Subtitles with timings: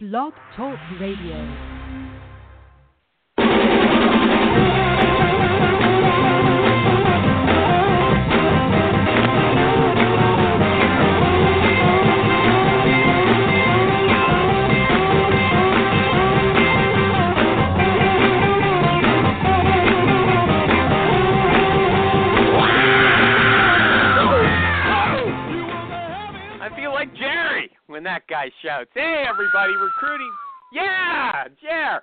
[0.00, 1.77] Blog Talk Radio.
[27.98, 30.32] When that guy shouts, "Hey, everybody, recruiting!"
[30.70, 32.00] Yeah, Jer,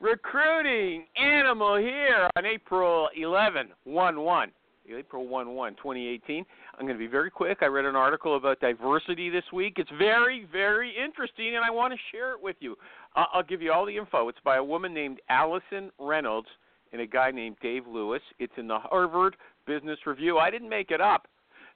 [0.00, 4.52] recruiting animal here on April 11, 1 1.
[4.88, 6.46] April 1 1, 2018.
[6.78, 7.58] I'm going to be very quick.
[7.60, 9.74] I read an article about diversity this week.
[9.76, 12.78] It's very, very interesting, and I want to share it with you.
[13.14, 14.30] I'll give you all the info.
[14.30, 16.48] It's by a woman named Alison Reynolds
[16.92, 18.22] and a guy named Dave Lewis.
[18.38, 19.36] It's in the Harvard
[19.66, 20.38] Business Review.
[20.38, 21.28] I didn't make it up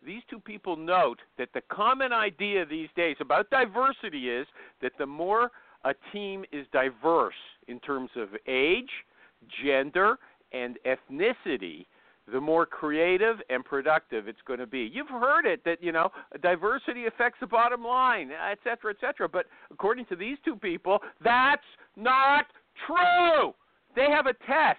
[0.04, 4.46] these two people note that the common idea these days about diversity is
[4.80, 5.50] that the more
[5.84, 7.34] a team is diverse
[7.68, 8.90] in terms of age,
[9.62, 10.16] gender,
[10.52, 11.86] and ethnicity,
[12.32, 14.90] the more creative and productive it's going to be.
[14.92, 16.10] You've heard it that you know
[16.42, 19.28] diversity affects the bottom line, et cetera, et cetera.
[19.28, 21.62] But according to these two people, that's
[21.96, 22.46] not
[22.86, 23.54] true.
[23.96, 24.78] They have a test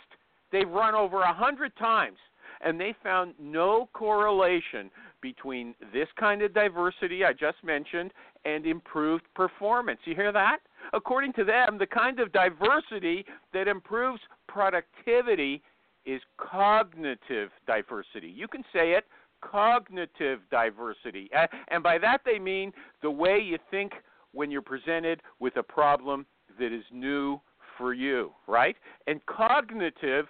[0.52, 2.18] they've run over a hundred times,
[2.62, 8.12] and they found no correlation between this kind of diversity I just mentioned
[8.46, 10.00] and improved performance.
[10.06, 10.60] You hear that?
[10.94, 15.62] According to them, the kind of diversity that improves productivity
[16.06, 18.30] is cognitive diversity.
[18.30, 19.06] You can say it
[19.42, 21.30] cognitive diversity.
[21.70, 23.94] And by that they mean the way you think
[24.34, 26.26] when you're presented with a problem
[26.60, 27.40] that is new
[27.78, 28.76] for you, right?
[29.08, 30.26] And cognitive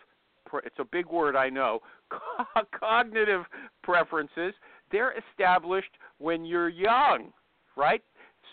[0.64, 1.80] it's a big word I know.
[2.80, 3.44] Cognitive
[3.84, 4.54] preferences,
[4.92, 7.32] they're established when you're young,
[7.76, 8.02] right?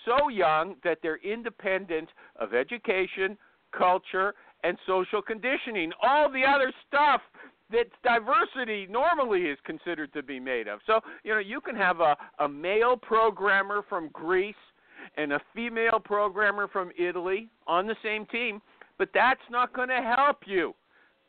[0.04, 3.36] So young that they're independent of education,
[3.76, 5.92] culture, and social conditioning.
[6.02, 7.20] All the other stuff
[7.70, 10.80] that diversity normally is considered to be made of.
[10.86, 14.54] So, you know, you can have a, a male programmer from Greece
[15.16, 18.60] and a female programmer from Italy on the same team,
[18.98, 20.74] but that's not going to help you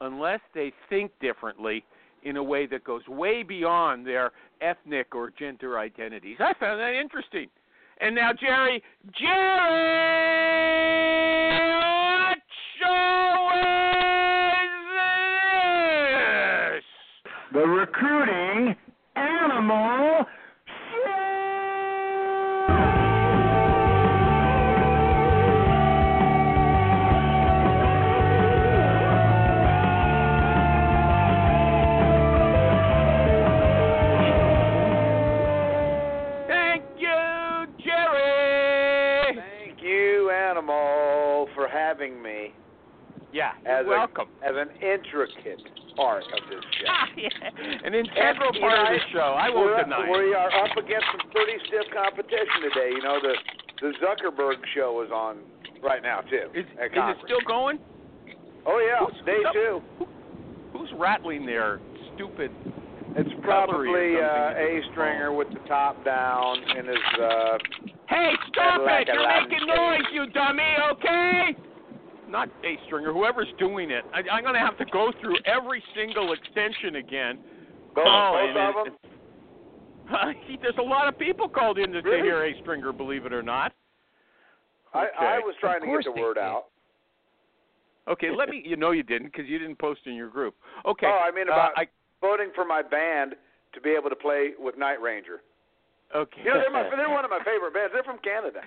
[0.01, 1.83] unless they think differently
[2.23, 4.31] in a way that goes way beyond their
[4.61, 6.37] ethnic or gender identities.
[6.39, 7.47] I found that interesting.
[7.99, 8.83] And now, Jerry,
[9.19, 9.37] Jerry,
[11.79, 12.37] what
[12.79, 14.69] show is
[16.73, 16.83] this?
[17.53, 18.75] The recruiting
[43.79, 45.61] as you're a- as an intricate
[45.95, 46.85] part of this show.
[46.93, 47.29] Ah, yeah.
[47.85, 49.29] An integral And, part know, of the show.
[49.37, 50.05] I won't deny.
[50.09, 52.89] We are up against some pretty stiff competition today.
[52.93, 53.33] You know, the
[53.81, 55.37] the Zuckerberg show is on
[55.83, 56.49] right now too.
[56.53, 57.77] Is, is it still going?
[58.65, 59.81] Oh yeah, Who's- day who's two.
[60.73, 61.79] Who's rattling their
[62.15, 62.51] stupid?
[63.15, 66.97] It's probably uh, A stringer with the top down in his.
[67.19, 67.57] Uh,
[68.09, 69.09] Hey, stop it!
[69.11, 70.63] You're making noise, you dummy.
[70.93, 71.55] Okay?
[72.29, 73.13] Not Astringer.
[73.13, 77.39] Whoever's doing it, I, I'm going to have to go through every single extension again.
[77.95, 80.57] both, calling both of and- them.
[80.61, 82.23] There's a lot of people called in to, to Really?
[82.23, 83.73] hear Astringer, believe it or not.
[84.93, 86.43] I, I was trying to get the word did.
[86.43, 86.65] out.
[88.07, 88.63] Okay, let me.
[88.65, 90.55] You know you didn't because you didn't post in your group.
[90.85, 91.05] Okay.
[91.07, 91.87] Oh, I mean uh, about I,
[92.21, 93.35] voting for my band
[93.73, 95.41] to be able to play with Night Ranger.
[96.15, 96.39] okay.
[96.43, 97.91] You know, they're, my, they're one of my favorite bands.
[97.93, 98.61] They're from Canada.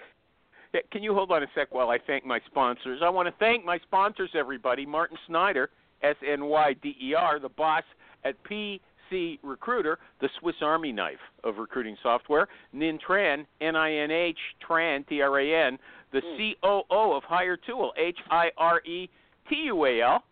[0.72, 3.00] Yeah, Can you hold on a sec while I thank my sponsors?
[3.04, 4.86] I want to thank my sponsors, everybody.
[4.86, 5.70] Martin Snyder,
[6.02, 7.82] S N Y D E R, the boss
[8.24, 12.48] at PC Recruiter, the Swiss Army knife of recruiting software.
[12.74, 15.78] Ninh Tran, N I N H Tran, T R A N,
[16.12, 16.52] the hmm.
[16.62, 19.08] COO of Hiretual, H I R E
[19.48, 20.24] T U A L.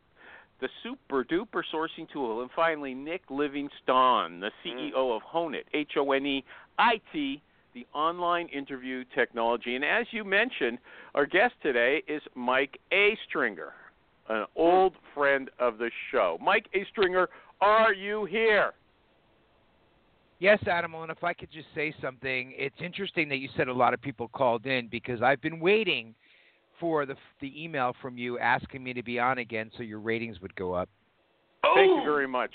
[0.60, 4.68] The super duper sourcing tool, and finally Nick Livingstone, the hmm.
[4.68, 6.44] CEO of Honeit, H O N E
[6.78, 7.42] I T,
[7.78, 9.76] the online interview technology.
[9.76, 10.78] And as you mentioned,
[11.14, 13.16] our guest today is Mike A.
[13.28, 13.72] Stringer,
[14.28, 16.38] an old friend of the show.
[16.42, 16.84] Mike A.
[16.90, 17.28] Stringer,
[17.60, 18.72] are you here?
[20.40, 23.72] Yes, Adam, and if I could just say something, it's interesting that you said a
[23.72, 26.14] lot of people called in because I've been waiting
[26.78, 30.40] for the the email from you asking me to be on again so your ratings
[30.40, 30.88] would go up.
[31.74, 32.52] Thank you very much.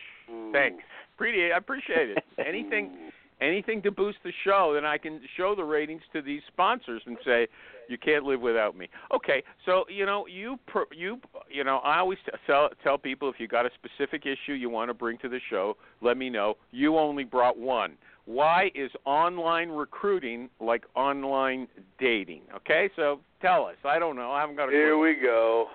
[0.54, 0.82] Thanks.
[1.16, 2.24] Appreciate I appreciate it.
[2.46, 3.12] Anything
[3.42, 7.18] anything to boost the show, then I can show the ratings to these sponsors and
[7.26, 7.48] say
[7.90, 8.90] you can't live without me.
[9.14, 11.20] Okay, so you know you per, you
[11.50, 14.90] you know I always tell tell people if you got a specific issue you want
[14.90, 16.56] to bring to the show, let me know.
[16.72, 17.94] You only brought one.
[18.26, 21.68] Why is online recruiting like online
[22.00, 22.44] dating?
[22.56, 23.76] Okay, so tell us.
[23.84, 24.32] I don't know.
[24.32, 25.68] I haven't got a Here we go.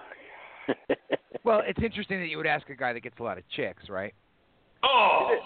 [1.45, 3.89] Well, it's interesting that you would ask a guy that gets a lot of chicks,
[3.89, 4.13] right?
[4.83, 5.37] Oh.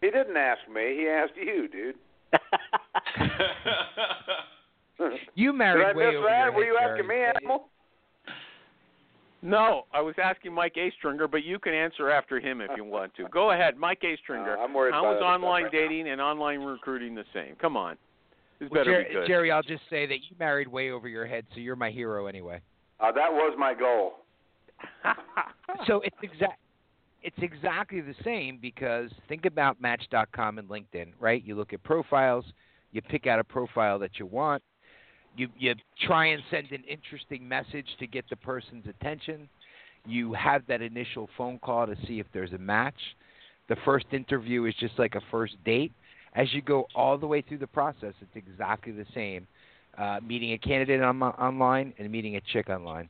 [0.00, 0.96] He didn't ask me.
[0.98, 1.96] He asked you, dude.
[5.34, 6.44] You married Did married I way miss over that?
[6.44, 7.32] your Were you asking me, Jerry.
[7.36, 7.68] Animal?
[9.42, 13.14] No, I was asking Mike Astringer, but you can answer after him if you want
[13.14, 13.26] to.
[13.28, 14.58] Go ahead, Mike Astringer.
[14.58, 15.78] Uh, I'm worried How about is online right now.
[15.78, 17.54] dating and online recruiting the same?
[17.58, 17.96] Come on.
[18.58, 19.26] This Well, better Jer- be good.
[19.26, 22.26] Jerry, I'll just say that you married way over your head, so you're my hero
[22.26, 22.60] anyway.
[23.00, 24.16] Uh, that was my goal.
[25.86, 26.60] so it's exact
[27.22, 31.44] it's exactly the same because think about match.com and linkedin right?
[31.44, 32.44] You look at profiles
[32.92, 34.62] you pick out a profile that you want
[35.36, 35.74] you you
[36.06, 39.48] try and send an interesting message to get the person's attention.
[40.06, 42.94] You have that initial phone call to see if there's a match.
[43.68, 45.92] The first interview is just like a first date.
[46.34, 49.46] As you go all the way through the process it's exactly the same
[49.98, 53.08] uh, meeting a candidate on, online and meeting a chick online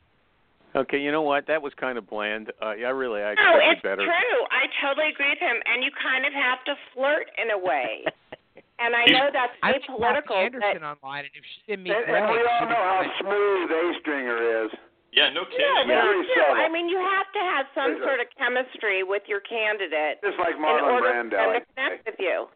[0.77, 1.47] Okay, you know what?
[1.51, 2.53] That was kind of bland.
[2.63, 4.07] Uh, yeah, I really, I No, it's better.
[4.07, 4.39] true.
[4.55, 5.59] I totally agree with him.
[5.67, 8.07] And you kind of have to flirt in a way.
[8.79, 11.95] and I know that's I met apolitical, Kathy but online, and if she didn't meet
[11.99, 14.71] And, and we all know how smooth A stringer is.
[15.11, 15.59] Yeah, no kidding.
[15.59, 16.07] but Yeah.
[16.07, 20.23] you Very I mean, you have to have some sort of chemistry with your candidate
[20.23, 21.35] Just like in Marlon order Brando.
[21.35, 22.47] for them to connect with you.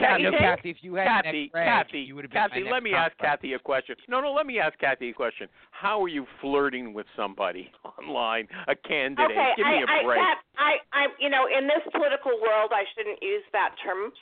[0.00, 0.32] Kathy, no.
[0.32, 2.84] Kathy, if you had Kathy, met Greg, Kathy, you would have been Kathy, let next
[2.84, 3.42] me ask contact.
[3.42, 3.96] Kathy a question.
[4.08, 5.48] No, no, let me ask Kathy a question.
[5.70, 9.30] How are you flirting with somebody online, a candidate?
[9.30, 10.20] Okay, Give me I, a break.
[10.20, 14.12] I, I, I, you know, in this political world, I shouldn't use that term,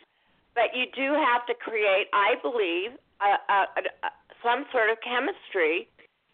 [0.55, 4.11] but you do have to create, I believe, a, a, a, a,
[4.43, 5.89] some sort of chemistry,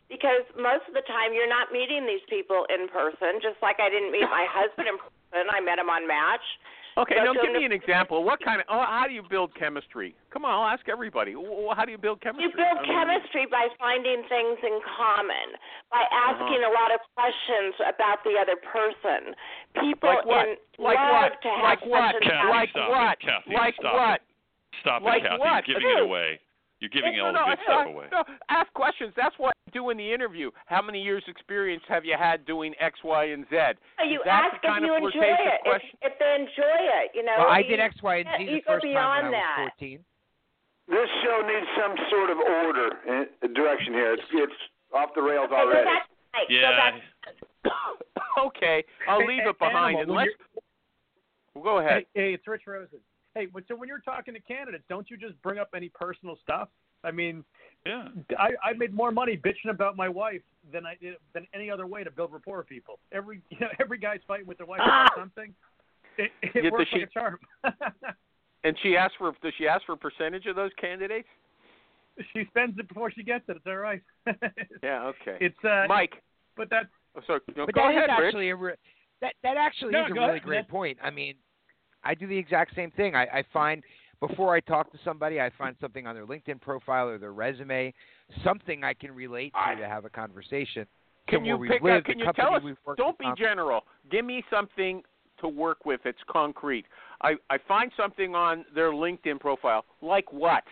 [0.09, 3.41] because most of the time you're not meeting these people in person.
[3.41, 6.45] Just like I didn't meet my husband in person, I met him on Match.
[6.97, 8.23] Okay, now give me an example.
[8.23, 8.67] What kind of?
[8.71, 10.15] Oh, how do you build chemistry?
[10.31, 11.35] Come on, I'll ask everybody.
[11.35, 12.47] How do you build chemistry?
[12.47, 15.59] You build I mean, chemistry by finding things in common,
[15.91, 16.71] by asking Uh-huh.
[16.71, 19.35] a lot of questions about the other person.
[19.83, 20.49] People Like what?
[20.49, 21.43] in Like love what?
[21.43, 22.15] to have Like what?
[22.15, 23.13] such an Kathy, Like stop what?
[23.13, 24.15] It, Kathy, Like stop what?
[24.15, 24.79] It.
[24.81, 25.39] Stop Like it, Kathy.
[25.43, 25.69] what?
[25.69, 26.41] You're giving it away.
[26.85, 28.07] You're giving no, all no, the good no, stuff away.
[28.13, 28.21] no,
[28.53, 29.17] ask questions.
[29.17, 30.51] That's what I do in the interview.
[30.67, 33.81] How many years' experience have you had doing X, Y, and Z?
[34.05, 35.61] You That's ask if you enjoy it.
[35.65, 37.37] If, if they enjoy it, you know.
[37.39, 39.73] Well, I you, did X, Y, and Z the first time beyond when I was
[39.81, 40.05] 14.
[40.93, 44.13] This show needs some sort of order and direction here.
[44.13, 44.61] It's it's
[44.93, 45.89] off the rails Okay, well, already.
[45.89, 46.47] that's right.
[46.49, 46.91] So Yeah.
[47.65, 47.75] that's,
[48.53, 49.97] okay, I'll leave it behind.
[50.05, 50.37] And Animal, when let's
[51.55, 52.05] well, go ahead.
[52.13, 53.01] Hey, hey, it's Rich Rosen.
[53.35, 56.39] Hey, but so when you're talking to candidates, don't you just bring up any personal
[56.43, 56.69] stuff?
[57.03, 57.45] I mean,
[57.85, 58.09] Yeah.
[58.39, 60.41] I, I made more money bitching about my wife
[60.73, 62.99] than I did than any other way to build rapport with people.
[63.13, 65.53] Every you know, every guy's fighting with their wife about something.
[66.17, 67.39] It, it Yeah, works she- like a charm.
[68.67, 71.29] And she asked for does she ask for a percentage of those candidates?
[72.33, 73.57] she spends it before she gets it.
[73.57, 74.01] It's all right.
[74.83, 75.37] Yeah, okay.
[75.39, 76.15] It's uh, Mike.
[76.57, 77.41] but that's Oh, sorry.
[77.57, 78.27] No, But go that is ahead, Rich.
[78.29, 78.75] actually a re-
[79.21, 80.43] that that actually No, is a go really ahead.
[80.45, 80.97] great point.
[81.03, 81.35] I mean,
[82.05, 83.15] I do the exact same thing.
[83.15, 83.83] I, I find
[84.21, 87.93] before I talk to somebody, I find something on their LinkedIn profile or their resume,
[88.43, 90.87] something I can relate to to have a conversation.
[91.27, 92.05] Can you pick lived, up?
[92.05, 92.63] Can you tell us?
[92.97, 93.83] Don't be general.
[94.11, 95.03] Give me something
[95.41, 96.01] to work with.
[96.05, 96.85] It's concrete.
[97.23, 99.85] I I find something on their LinkedIn profile.
[100.03, 100.65] Like what?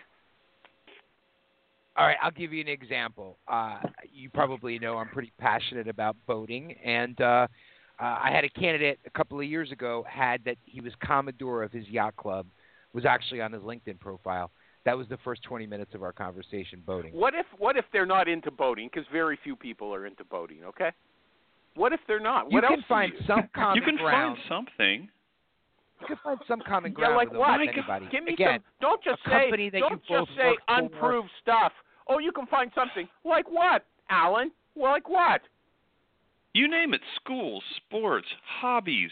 [1.95, 3.37] All right, I'll give you an example.
[3.47, 3.77] Uh,
[4.11, 7.47] you probably know I'm pretty passionate about boating, and uh,
[8.03, 11.63] uh, I had a candidate a couple of years ago had that he was commodore
[11.63, 12.45] of his yacht club,
[12.93, 14.51] was actually on his LinkedIn profile.
[14.85, 17.13] That was the first 20 minutes of our conversation boating.
[17.13, 18.89] What if what if they're not into boating?
[18.91, 20.65] Because very few people are into boating.
[20.65, 20.89] Okay.
[21.75, 22.51] What if they're not?
[22.51, 23.25] You What can else do find you?
[23.25, 24.37] some common You can ground.
[24.49, 25.09] find something.
[26.01, 27.51] You can find some common Yeah, ground like with what?
[27.51, 28.07] almost anybody.
[28.11, 28.63] Give me Again, some.
[28.81, 29.49] Don't just say.
[29.79, 30.73] don't just say work for.
[30.75, 31.71] unproved stuff.
[32.09, 33.07] Oh, you can find something.
[33.23, 34.51] Like what, Alan?
[34.75, 35.41] Well, like what?
[36.53, 38.27] You name it, schools, sports,
[38.61, 39.11] hobbies,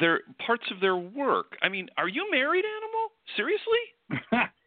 [0.00, 1.56] their parts of their work.
[1.62, 3.12] I mean, are you married, animal?
[3.36, 4.48] Seriously?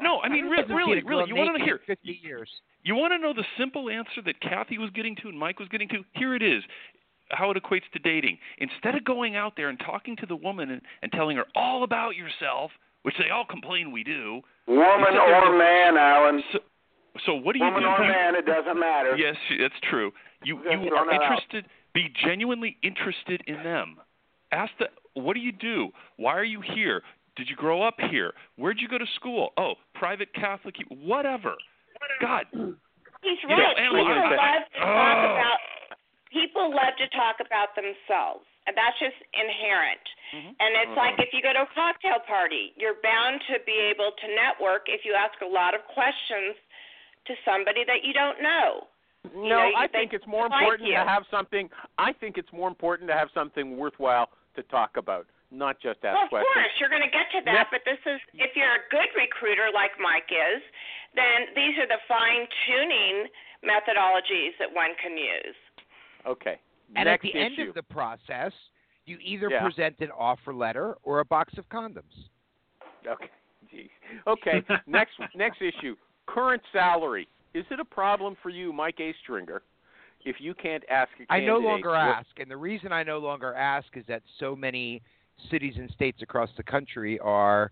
[0.00, 1.28] No, I mean, re- really, really.
[1.28, 1.80] You want to hear?
[1.86, 2.48] 50 years.
[2.84, 5.68] You want to know the simple answer that Kathy was getting to and Mike was
[5.68, 6.04] getting to?
[6.14, 6.62] Here it is.
[7.30, 8.38] How it equates to dating.
[8.58, 11.82] Instead of going out there and talking to the woman and, and telling her all
[11.84, 12.70] about yourself,
[13.02, 14.40] which they all complain we do.
[14.66, 16.42] Woman or man, Alan.
[16.52, 16.60] So,
[17.26, 17.88] so what do you Woman do?
[17.88, 19.16] or man, it doesn't matter.
[19.16, 20.12] Yes, that's true.
[20.44, 21.22] You Just you are that out.
[21.22, 21.66] interested.
[21.94, 23.96] Be genuinely interested in them.
[24.52, 25.88] Ask the what do you do?
[26.16, 27.02] Why are you here?
[27.36, 28.32] Did you grow up here?
[28.56, 29.52] Where'd you go to school?
[29.56, 31.54] Oh, private Catholic, whatever.
[32.20, 32.46] God.
[33.22, 33.76] He's You know, right.
[33.76, 35.34] people love to talk Oh.
[35.34, 35.58] about
[36.30, 40.00] people love to talk about themselves, and that's just inherent.
[40.34, 40.54] Mhm.
[40.60, 40.96] And it's Mhm.
[40.96, 44.88] like if you go to a cocktail party, you're bound to be able to network
[44.88, 46.54] if you ask a lot of questions
[47.28, 48.88] to somebody that you don't know.
[49.34, 50.94] No, You know, I they think it's more important you.
[50.96, 51.68] to have something.
[51.98, 56.14] I think it's more important to have something worthwhile to talk about, not just ask
[56.14, 56.54] well, of questions.
[56.54, 59.10] course, you're going to get to that, Next- but this is if you're a good
[59.16, 60.62] recruiter like Mike is,
[61.14, 63.26] then these are the fine tuning
[63.64, 65.56] methodologies that one can use.
[66.26, 66.58] Okay.
[66.96, 68.52] And Next at the end of the process,
[69.04, 69.62] you either Yeah.
[69.62, 72.28] present an offer letter or a box of condoms.
[73.06, 73.30] Okay.
[73.72, 73.90] Jeez.
[74.26, 74.62] Okay.
[74.86, 75.96] next next issue.
[76.34, 77.28] Current salary.
[77.54, 79.14] Is it a problem for you, Mike A.
[79.22, 79.62] Stringer,
[80.24, 83.54] if you can't ask a I no longer ask, and the reason I no longer
[83.54, 85.02] ask is that so many
[85.50, 87.70] cities and states across the country are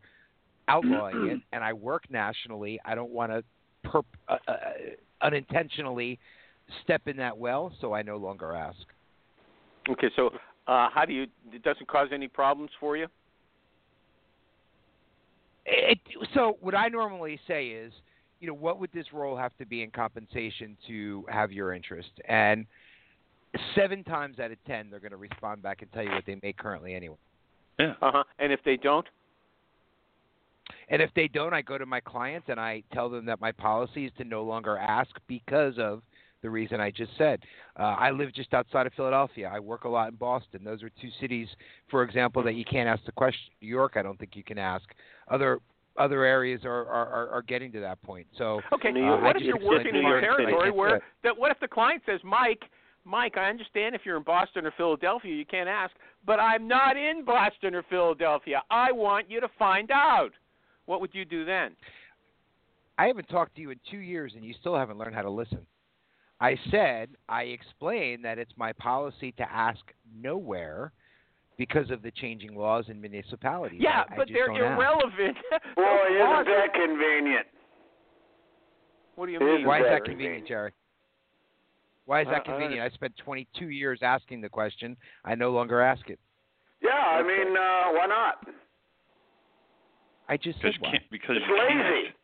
[0.68, 2.80] outlawing it, and I work nationally.
[2.84, 3.44] I don't want to
[3.88, 4.54] perp- uh, uh,
[5.20, 6.18] unintentionally
[6.82, 8.78] step in that well, so I no longer ask.
[9.88, 10.30] Okay, so
[10.66, 11.26] uh, how do you?
[11.52, 13.06] It doesn't cause any problems for you.
[15.66, 15.98] It,
[16.34, 17.92] so what I normally say is,
[18.40, 22.10] you know, what would this role have to be in compensation to have your interest?
[22.28, 22.66] And
[23.74, 26.38] seven times out of ten, they're going to respond back and tell you what they
[26.42, 27.16] make currently anyway.
[27.78, 27.94] Yeah.
[28.02, 28.24] Uh huh.
[28.38, 29.06] And if they don't,
[30.88, 33.52] And if they don't, I go to my clients and I tell them that my
[33.52, 36.02] policy is to no longer ask because of
[36.42, 37.40] the reason I just said.
[37.78, 39.50] Uh, I live just outside of Philadelphia.
[39.52, 40.62] I work a lot in Boston.
[40.64, 41.48] Those are two cities,
[41.90, 43.52] for example, that you can't ask the question.
[43.60, 44.84] New York, I don't think you can ask.
[45.28, 45.60] Other
[45.98, 48.26] other areas are are, are, getting to that point.
[48.38, 48.90] So okay.
[48.90, 51.36] Uh, what if you're working in a York City, I territory where that?
[51.36, 52.62] What if the client says, Mike?
[53.04, 55.94] Mike, I understand if you're in Boston or Philadelphia, you can't ask,
[56.26, 58.62] but I'm not in Boston or Philadelphia.
[58.68, 60.30] I want you to find out.
[60.86, 61.76] What would you do then?
[62.98, 65.30] I haven't talked to you in two years, and you still haven't learned how to
[65.30, 65.60] listen.
[66.40, 69.80] I said I explained that it's my policy to ask
[70.14, 70.92] nowhere
[71.58, 73.80] because of the changing laws in municipalities.
[73.82, 75.36] Yeah, I, I but just they're irrelevant.
[75.76, 77.46] Boy, Those isn't that convenient?
[79.14, 79.66] What do you It mean?
[79.66, 80.72] Why is that convenient, Jerry?
[82.04, 82.82] Why is I- that I convenient?
[82.82, 84.96] I spent 22 years asking the question.
[85.24, 86.18] I no longer ask it.
[86.82, 88.46] Yeah, I mean, uh, why not?
[90.28, 90.90] I just Because said you why.
[90.92, 91.10] can't.
[91.10, 92.12] Because It's lazy.
[92.12, 92.14] can't.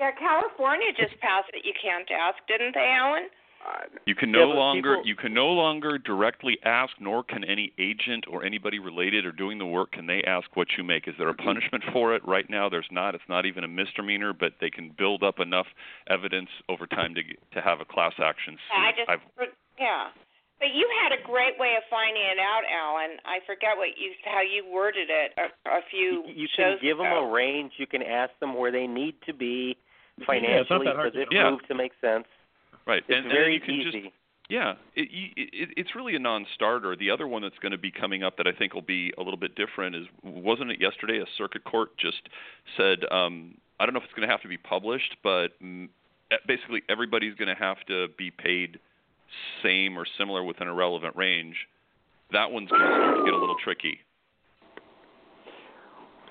[0.00, 1.62] Yeah, California just passed it.
[1.64, 3.28] You can't ask, didn't they, Alan?
[3.64, 7.44] Uh, You can no but longer people- you can no longer directly ask, nor can
[7.44, 11.06] any agent or anybody related or doing the work can they ask what you make.
[11.06, 12.24] Is there a punishment for it?
[12.26, 13.14] Right now, there's not.
[13.14, 15.66] It's not even a misdemeanor, but they can build up enough
[16.08, 18.78] evidence over time to get- to have a class action suit.
[18.78, 19.22] I just, I've,
[19.78, 20.08] yeah.
[20.58, 23.18] But you had a great way of finding it out, Alan.
[23.24, 26.80] I forget what you how you worded it a, a few You, you can shows
[26.80, 27.24] give them ago.
[27.24, 27.72] a range.
[27.78, 29.76] You can ask them where they need to be
[30.18, 31.36] Yeah, it's not financially that hard for this do.
[31.36, 31.50] Yeah.
[31.50, 32.26] move to make sense.
[32.90, 34.02] Right, It's and, and you can easy.
[34.02, 34.14] just
[34.48, 36.96] Yeah, it, it, it's really a non-starter.
[36.96, 39.22] The other one that's going to be coming up that I think will be a
[39.22, 42.28] little bit different is wasn't it yesterday a circuit court just
[42.76, 45.52] said um, I don't know if it's going to have to be published, but
[46.46, 48.78] basically everybody's going to have to be paid
[49.62, 51.56] same or similar within a relevant range.
[52.32, 53.98] That one's going to start to get a little tricky.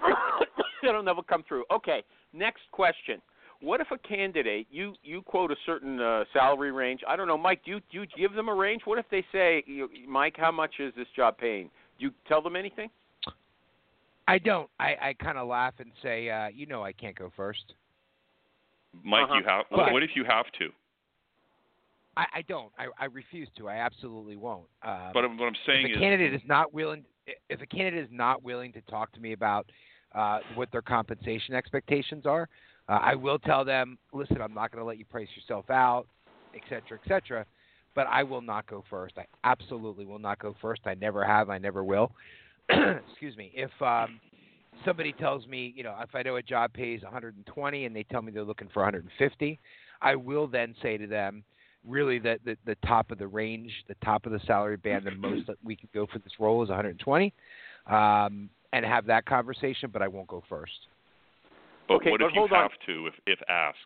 [0.84, 1.66] It'll never come through.
[1.72, 3.22] Okay, next question.
[3.62, 7.01] What if a candidate you you quote a certain uh, salary range?
[7.08, 7.62] I don't know, Mike.
[7.66, 8.84] Do you do you give them a range?
[8.86, 11.70] What if they say, you, Mike, how much is this job paying?
[11.98, 12.89] Do you tell them anything?
[14.28, 14.70] I don't.
[14.80, 17.74] I, I kind of laugh and say, uh, you know, I can't go first.
[19.04, 19.36] Mike, Uh-huh.
[19.39, 19.66] you have.
[19.72, 19.92] Okay.
[19.92, 20.70] What if you have to?
[22.16, 22.72] I, I don't.
[22.78, 23.68] I, I refuse to.
[23.68, 24.68] I absolutely won't.
[24.84, 27.04] Um, But what I'm saying if a is, candidate is not willing,
[27.50, 29.66] if a candidate is not willing to talk to me about
[30.13, 32.48] uh, what their compensation expectations are,
[32.89, 36.08] uh, I will tell them, listen, I'm not going to let you price yourself out,
[36.55, 37.46] et cetera, et cetera.
[37.96, 39.15] But I will not go first.
[39.17, 40.81] I absolutely will not go first.
[40.86, 41.50] I never have.
[41.50, 42.12] I never will.
[42.69, 43.51] Excuse me.
[43.53, 44.19] If um,
[44.86, 48.22] somebody tells me, you know, if I know a job pays 120 and they tell
[48.22, 49.60] me they're looking for 150,
[50.01, 51.43] I will then say to them,
[51.88, 55.12] really the, the the top of the range, the top of the salary band, the
[55.12, 57.34] most that we can go for this role is 120,
[57.88, 59.89] um, and have that conversation.
[59.91, 60.88] But I won't go first.
[61.89, 62.69] But Okay, what but if you hold on.
[62.69, 63.77] have to, if if asked?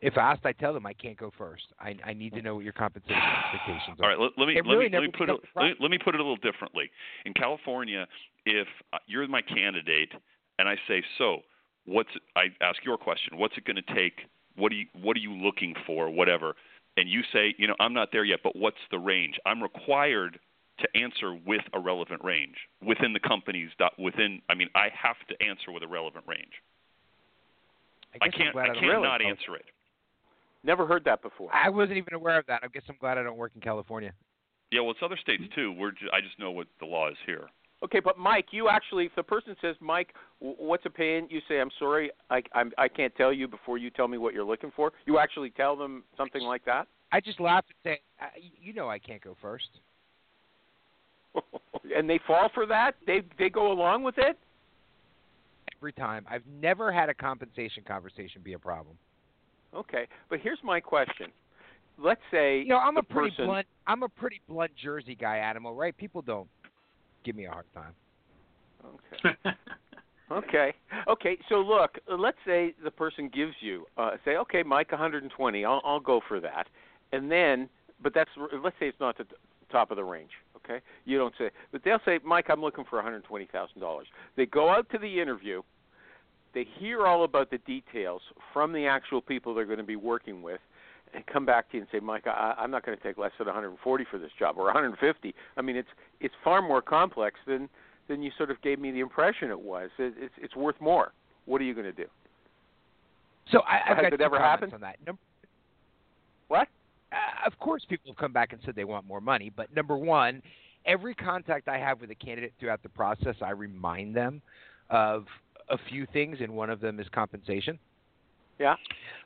[0.00, 1.64] If asked, I tell them I can't go first.
[1.80, 4.04] I I need to know what your compensation expectations are.
[4.04, 5.66] All right, let, let me It let really me let me put it a let
[5.66, 6.90] me, let me put it a little differently.
[7.24, 8.06] In California,
[8.46, 10.12] if uh, you're my candidate
[10.60, 11.40] and I say, "So,
[11.86, 14.20] what's I ask your question, what's it going to take?
[14.56, 16.54] What are you what are you looking for, whatever?"
[16.96, 20.38] And you say, "You know, I'm not there yet, but what's the range?" I'm required
[20.78, 24.40] to answer with a relevant range within the company's dot within.
[24.48, 26.52] I mean, I have to answer with a relevant range.
[28.14, 28.52] I, guess I'm can't.
[28.52, 29.02] glad I can't Really?
[29.02, 29.64] not answer it.
[30.64, 31.50] Never heard that before.
[31.54, 32.60] I wasn't even aware of that.
[32.64, 34.12] I guess I'm glad I don't work in California.
[34.72, 35.60] Yeah, well, it's other states mm-hmm.
[35.60, 35.72] too.
[35.72, 37.48] We're ju- I just know what the law is here.
[37.84, 41.28] Okay, but Mike, you actually, if the person says, Mike, what's a pain?
[41.30, 44.32] You say, I'm sorry, I, I'm, I can't tell you before you tell me what
[44.32, 44.92] you're looking for.
[45.04, 46.88] You actually tell them something like that?
[47.12, 49.68] I just laugh and say, "You know, I can't go first.
[51.96, 52.96] and they fall for that?
[53.06, 54.38] They they go along with it?
[55.78, 56.26] every time.
[56.28, 58.96] I've never had a compensation conversation be a problem.
[59.74, 61.30] Okay, but here's my question.
[61.98, 63.66] Let's say You know, I'm a pretty person, blunt.
[63.86, 65.74] I'm a pretty blunt Jersey guy, Animal.
[65.74, 65.96] Right?
[65.96, 66.48] People don't
[67.24, 67.92] give me a hard time.
[69.24, 69.54] Okay.
[70.32, 70.74] Okay.
[71.06, 71.38] Okay.
[71.48, 75.64] So look, let's say the person gives you, uh, say, okay, Mike, 120.
[75.64, 76.66] I'll I'll go for that,
[77.12, 77.68] and then,
[78.02, 79.26] but that's let's say it's not the
[79.70, 80.32] top of the range.
[80.56, 80.80] Okay.
[81.04, 84.06] You don't say, but they'll say, Mike, I'm looking for 120 thousand dollars.
[84.36, 85.62] They go out to the interview.
[86.54, 88.22] They hear all about the details
[88.52, 90.60] from the actual people they're going to be working with,
[91.14, 93.32] and come back to you and say, Mike, I, I'm not going to take less
[93.38, 95.34] than 140 for this job or 150.
[95.56, 95.88] I mean, it's
[96.20, 97.68] it's far more complex than
[98.08, 99.90] than you sort of gave me the impression it was.
[99.98, 101.12] It, it's it's worth more.
[101.44, 102.06] What are you going to do?
[103.52, 104.72] So I, I've Has got it ever happened?
[104.74, 104.96] on that.
[105.06, 105.20] Number,
[106.48, 106.68] What?
[107.12, 109.50] Uh, of course, people have come back and said they want more money.
[109.54, 110.42] But number one,
[110.84, 114.42] every contact I have with a candidate throughout the process, I remind them
[114.90, 115.24] of
[115.68, 117.78] a few things, and one of them is compensation.
[118.58, 118.76] Yeah.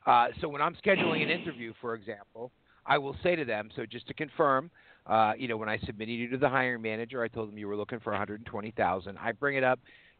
[0.05, 2.51] Uh, so when I'm scheduling an interview, for example,
[2.85, 4.71] I will say to them, so just to confirm,
[5.05, 7.67] uh, you know, when I submitted you to the hiring manager, I told them you
[7.67, 9.17] were looking for 120,000.
[9.17, 9.79] I bring it up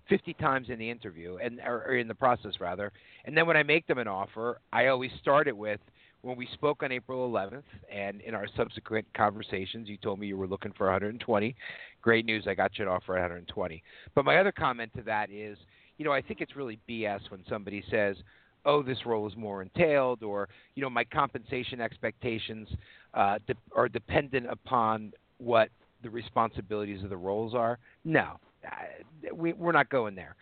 [0.10, 2.92] 50 times in the interview and or, or in the process rather,
[3.26, 5.80] and then when I make them an offer, I always start it with
[6.22, 10.38] when we spoke on April 11th, and in our subsequent conversations, you told me you
[10.38, 11.56] were looking for 120.
[12.02, 13.84] Great news, I got you an offer at 120.
[14.14, 15.58] But my other comment to that is,
[15.98, 18.18] you know, I think it's really BS when somebody says,
[18.66, 22.68] "Oh, this role is more entailed," or you know, my compensation expectations
[23.14, 25.70] uh, de- are dependent upon what
[26.04, 27.78] the responsibilities of the roles are.
[28.04, 30.36] No, uh, we, we're not going there.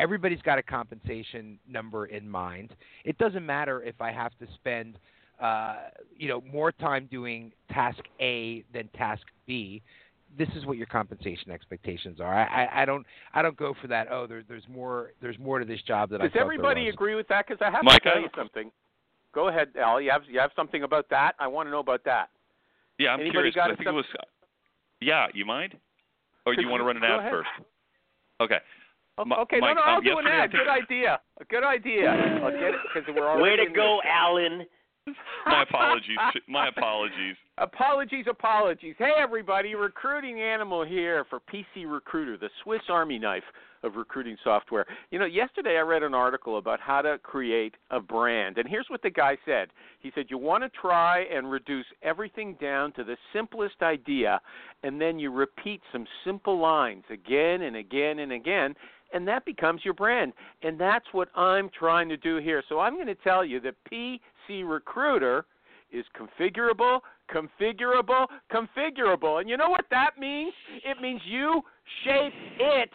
[0.00, 2.74] Everybody's got a compensation number in mind.
[3.04, 4.98] It doesn't matter if I have to spend,
[5.42, 5.76] uh,
[6.16, 9.82] you know, more time doing task A than task B.
[10.38, 12.32] This is what your compensation expectations are.
[12.32, 14.06] I, I, I don't I don't go for that.
[14.10, 16.84] Oh, there, there's more there's more to this job than I Does thought there everybody
[16.86, 16.94] was.
[16.94, 17.46] agree with that?
[17.46, 18.70] Because I have Mike, to tell you something.
[19.34, 20.00] Go ahead, Al.
[20.00, 21.32] You have you have something about that?
[21.38, 22.30] I want to know about that.
[22.98, 23.54] Yeah, I'm Anybody curious.
[23.54, 24.06] got 'cause I a think sub- it was.
[25.00, 25.76] Yeah, you mind?
[26.46, 27.32] Or do you want to run an ad ahead.
[27.32, 27.50] first?
[28.40, 28.58] Okay.
[29.18, 30.50] O- okay, Mike, no, no, I'll um, do an ad.
[30.52, 31.20] Good idea.
[31.40, 32.10] A good idea.
[32.42, 34.10] I'll get it because we're already Way to go, this.
[34.10, 34.66] Alan.
[35.46, 36.16] My apologies.
[36.48, 37.36] My apologies.
[37.58, 38.94] Apologies, apologies.
[38.98, 43.42] Hey, everybody, recruiting animal here for PC Recruiter, the Swiss Army knife
[43.82, 44.86] of recruiting software.
[45.10, 48.86] You know, yesterday I read an article about how to create a brand, and here's
[48.88, 49.68] what the guy said.
[50.00, 54.40] He said, You want to try and reduce everything down to the simplest idea,
[54.84, 58.74] and then you repeat some simple lines again and again and again.
[59.14, 60.32] And that becomes your brand.
[60.62, 62.62] And that's what I'm trying to do here.
[62.68, 63.74] So I'm going to tell you that
[64.48, 65.44] PC Recruiter
[65.90, 67.00] is configurable,
[67.30, 69.40] configurable, configurable.
[69.40, 70.52] And you know what that means?
[70.84, 71.62] It means you
[72.04, 72.90] shape it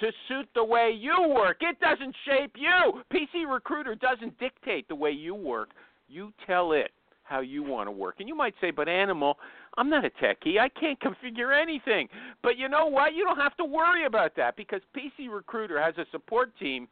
[0.00, 1.58] to suit the way you work.
[1.60, 3.02] It doesn't shape you.
[3.12, 5.70] PC Recruiter doesn't dictate the way you work.
[6.08, 6.90] You tell it
[7.22, 8.16] how you want to work.
[8.18, 9.38] And you might say, but Animal,
[9.78, 10.58] I'm not a techie.
[10.58, 12.08] I can't configure anything.
[12.42, 13.14] But you know what?
[13.14, 16.88] You don't have to worry about that because PC Recruiter has a support team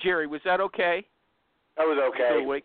[0.00, 1.04] Jerry, was that okay?
[1.76, 2.44] That was Still okay.
[2.44, 2.64] awake?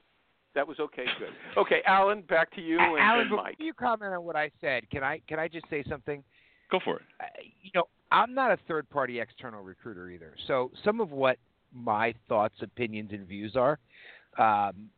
[0.54, 1.06] That was okay.
[1.20, 1.30] Good.
[1.58, 3.56] Okay, Alan, back to you and, Alan, and before Mike.
[3.60, 6.24] you comment on what I said, can I can I just say something?
[6.72, 7.04] Go for it.
[7.20, 7.26] uh,
[7.62, 10.34] you know, I'm not a third party external recruiter either.
[10.48, 11.38] So some of what
[11.74, 13.80] my thoughts, opinions, and views are
[14.38, 14.90] um,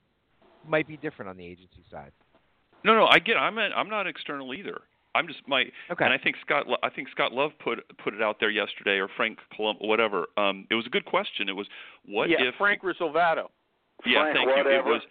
[0.67, 2.11] might be different on the agency side.
[2.83, 3.37] No, no, I get.
[3.37, 4.81] I'm a, I'm not external either.
[5.15, 5.63] I'm just my.
[5.91, 6.05] Okay.
[6.05, 6.67] And I think Scott.
[6.83, 10.27] I think Scott Love put put it out there yesterday, or Frank Colum, whatever.
[10.37, 11.49] Um, it was a good question.
[11.49, 11.67] It was
[12.05, 13.47] what yeah, if Frank Risolvato.
[14.05, 14.71] Yeah, Frank thank you.
[14.71, 15.01] It was.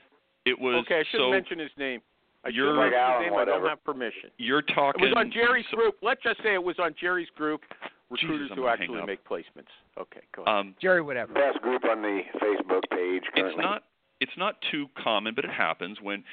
[0.45, 0.85] It was.
[0.87, 2.01] Okay, I should so have mentioned his name.
[2.47, 3.39] I should you're- have mentioned Alan, his name.
[3.41, 4.31] I don't have permission.
[4.39, 5.03] you're It talking.
[5.03, 5.97] was on Jerry's so- group.
[6.01, 7.65] Let's just say it was on Jerry's group
[8.09, 9.73] recruiters I'm who actually make placements.
[9.99, 10.55] Okay, go ahead.
[10.55, 11.33] Um, Jerry, whatever.
[11.35, 13.51] Best group on the Facebook page currently.
[13.51, 13.83] it's not
[14.21, 16.25] it's not too common, but it happens when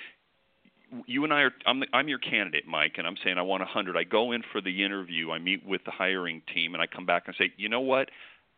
[1.08, 3.64] you and I are I'm the, I'm your candidate, Mike, and I'm saying I want
[3.64, 3.98] a 100.
[3.98, 7.06] I go in for the interview, I meet with the hiring team, and I come
[7.08, 8.10] back and say, you know what?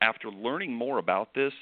[0.02, 1.54] After learning more about this,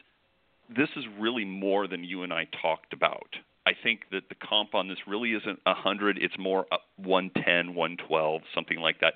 [0.76, 3.28] this is really more than you and I talked about.
[3.66, 6.18] I think that the comp on this really isn't a 100.
[6.18, 9.14] It's more uh, 110, 112, something like that.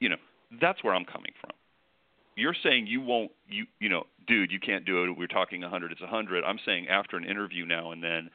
[0.00, 0.16] You know,
[0.60, 1.50] that's where I'm coming from.
[2.34, 5.18] You're saying you won't, you you know, dude, you can't do it.
[5.18, 5.92] We're talking 100.
[5.92, 6.44] It's 100.
[6.44, 8.30] I'm saying after an interview now and then,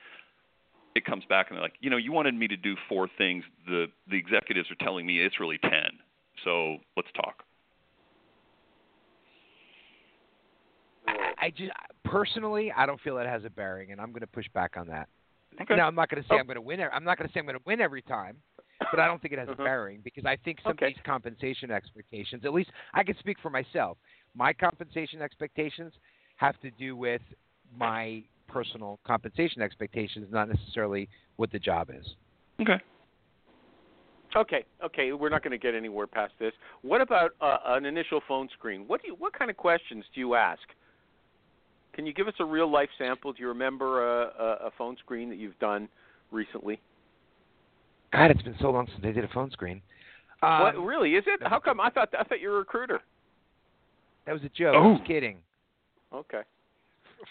[0.95, 3.43] it comes back and they're like, you know, you wanted me to do four things.
[3.65, 5.71] The the executives are telling me it's really 10.
[6.43, 7.43] So let's talk.
[11.07, 11.71] I, I just
[12.03, 14.87] personally, I don't feel it has a bearing, and I'm going to push back on
[14.87, 15.07] that.
[15.61, 15.75] Okay.
[15.75, 16.79] Now, I'm not going to say I'm going to win.
[16.81, 18.37] I'm not going to say I'm going to win every time,
[18.91, 19.59] but I don't think it has Mhm.
[19.59, 20.87] a bearing because I think some Okay.
[20.87, 23.97] of these compensation expectations, at least I can speak for myself.
[24.35, 25.93] My compensation expectations
[26.37, 27.21] have to do with
[27.75, 32.15] my personal compensation expectations, not necessarily what the job is.
[32.61, 32.81] Okay.
[34.35, 36.53] Okay, okay, we're not going to get anywhere past this.
[36.81, 38.87] What about uh, an initial phone screen?
[38.87, 40.61] What do you, what kind of questions do you ask?
[41.93, 43.33] Can you give us a real life sample?
[43.33, 45.87] Do you remember a, a, a phone screen that you've done
[46.31, 46.79] recently?
[48.11, 49.81] God, it's been so long since I did a phone screen.
[50.41, 51.39] Um, what really is it?
[51.43, 51.79] How come?
[51.79, 53.01] I thought I thought you were a recruiter.
[54.25, 54.75] That was a joke.
[54.75, 54.91] I Oh.
[54.93, 55.37] was kidding.
[56.13, 56.41] Okay.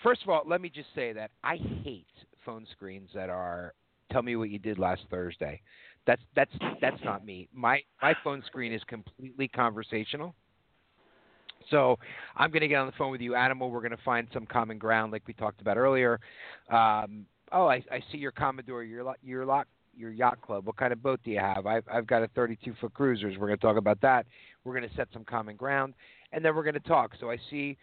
[0.03, 2.07] First of all, let me just say that I hate
[2.45, 3.75] phone screens that are
[4.11, 5.61] tell me what you did last Thursday.
[6.07, 7.49] That's that's that's not me.
[7.53, 10.35] My my phone screen is completely conversational.
[11.71, 11.99] So
[12.37, 13.71] I'm going to get on the phone with you, Animal.
[13.71, 16.21] We're going to find some common ground, like we talked about earlier.
[16.71, 20.67] Um, oh, I, I see your Commodore, your lo- your lock, your yacht club.
[20.67, 21.67] What kind of boat do you have?
[21.67, 23.37] I've I've got a 32 foot cruisers.
[23.39, 24.27] We're going to talk about that.
[24.65, 25.95] We're going to set some common ground,
[26.33, 27.13] and then we're going to talk.
[27.21, 27.77] So I see,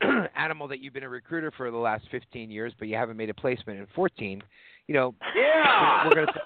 [0.36, 3.30] Animal, that you've been a recruiter for the last 15 years, but you haven't made
[3.30, 4.42] a placement in 14.
[4.86, 6.08] You know, Yeah.
[6.08, 6.32] we're going to.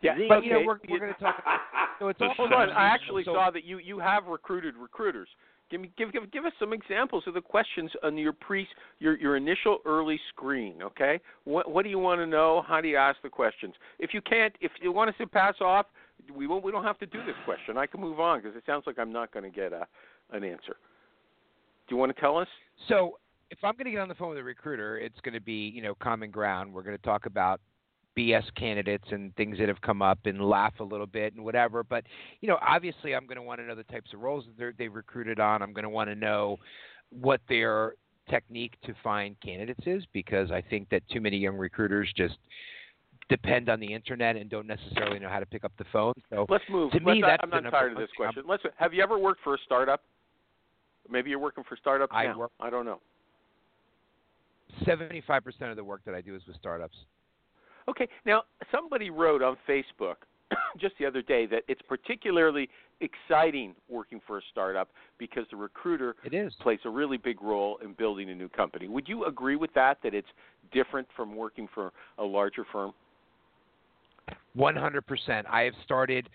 [0.05, 1.43] Yeah, Z- But you know, okay, we're we're going to talk.
[2.01, 5.29] So it's all Hold on, I actually So- saw that you you have recruited recruiters.
[5.71, 9.17] Give me give give give us some examples of the questions on your pre your
[9.17, 10.83] your initial early screen.
[10.83, 12.63] Okay, what what do you want to know?
[12.67, 13.75] How do you ask the questions?
[13.99, 15.87] If you can't, if you want us to pass off,
[16.35, 16.65] we won't.
[16.65, 17.79] We don't have to do this question.
[17.79, 19.87] I can move on because it sounds like I'm not going to get a
[20.33, 20.77] an answer.
[21.89, 22.49] Do you want to tell us?
[22.89, 23.19] So
[23.51, 25.71] if I'm going to get on the phone with a recruiter, it's going to be
[25.75, 26.75] you know common ground.
[26.75, 27.61] We're going to talk about
[28.17, 31.83] BS candidates and things that have come up and laugh a little bit and whatever.
[31.83, 32.05] But
[32.41, 34.73] you know, obviously, I'm going to want to know the types of roles that they're,
[34.77, 35.63] they've recruited on.
[35.63, 36.59] I'm going to want to know
[37.11, 37.95] what their
[38.31, 42.37] technique to find candidates is because I think that too many young recruiters just
[43.29, 46.15] depend on the internet and don't necessarily know how to pick up the phone.
[46.31, 46.93] So Let's move.
[46.93, 48.09] To me, Let's- that's I'm not tired of this.
[48.21, 48.45] I'm- question.
[48.47, 48.63] Let's.
[48.77, 50.03] Have you ever worked for a startup?
[51.09, 52.39] Maybe you're working for startups I now.
[52.39, 53.01] work- I don't know.
[54.85, 56.97] 75% of the work that I do is with startups.
[57.89, 58.43] Okay, now
[58.73, 60.17] somebody wrote on Facebook
[60.81, 62.69] just the other day that it's particularly
[63.01, 66.55] exciting working for a startup because the recruiter It is.
[66.61, 68.89] plays a really big role in building a new company.
[68.89, 69.99] Would you agree with that?
[70.03, 70.29] That it's
[70.73, 72.93] different from working for a larger firm?
[74.57, 75.45] 100%.
[75.51, 76.29] I have started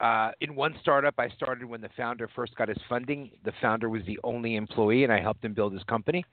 [0.00, 1.14] uh, in one startup.
[1.18, 3.30] I started when the founder first got his funding.
[3.44, 6.24] The founder was the only employee, and I helped him build his company.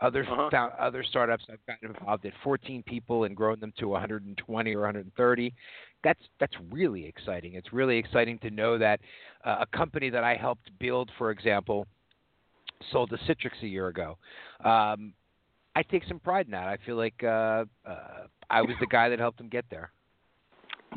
[0.00, 0.70] Other Uh-huh.
[0.78, 5.52] other startups, I've gotten involved at 14 people and grown them to 120 or 130.
[6.04, 7.54] That's that's really exciting.
[7.54, 9.00] It's really exciting to know that
[9.44, 11.86] uh, a company that I helped build, for example,
[12.92, 14.16] sold to Citrix a year ago.
[14.64, 15.12] Um,
[15.74, 16.68] I take some pride in that.
[16.68, 19.90] I feel like uh, uh, I was the guy that helped them get there.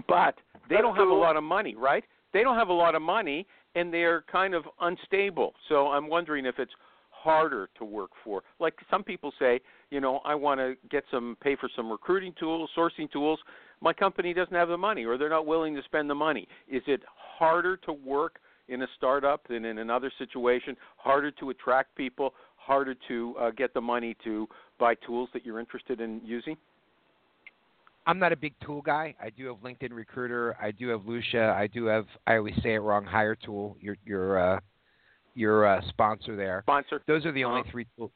[0.08, 0.36] But
[0.70, 2.04] they That's don't have a lot of money, right?
[2.34, 5.54] They don't have a lot of money and they're kind of unstable.
[5.70, 6.72] So I'm wondering if it's
[7.10, 8.42] harder to work for.
[8.60, 12.34] Like some people say, you know, I want to get some pay for some recruiting
[12.40, 13.40] tools, sourcing tools.
[13.80, 16.48] My company doesn't have the money or they're not willing to spend the money.
[16.70, 17.02] Is it
[17.38, 20.76] harder to work in a startup than in another situation?
[20.98, 24.48] Harder to attract people, harder to uh, get the money to
[24.80, 26.58] buy tools that you're interested in using?
[28.08, 29.16] I'm not a big tool guy.
[29.22, 30.58] I do have LinkedIn Recruiter.
[30.62, 31.54] I do have Lusha.
[31.54, 32.06] I do have.
[32.26, 33.06] I always say it wrong.
[33.06, 33.78] Hiretual.
[33.80, 34.60] Your your uh,
[35.36, 36.64] your uh, sponsor there.
[36.66, 37.02] Sponsor?
[37.08, 37.72] Those are the only Uh-huh.
[37.72, 38.12] three tools.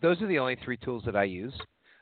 [0.00, 1.54] Those are the only three tools that I use,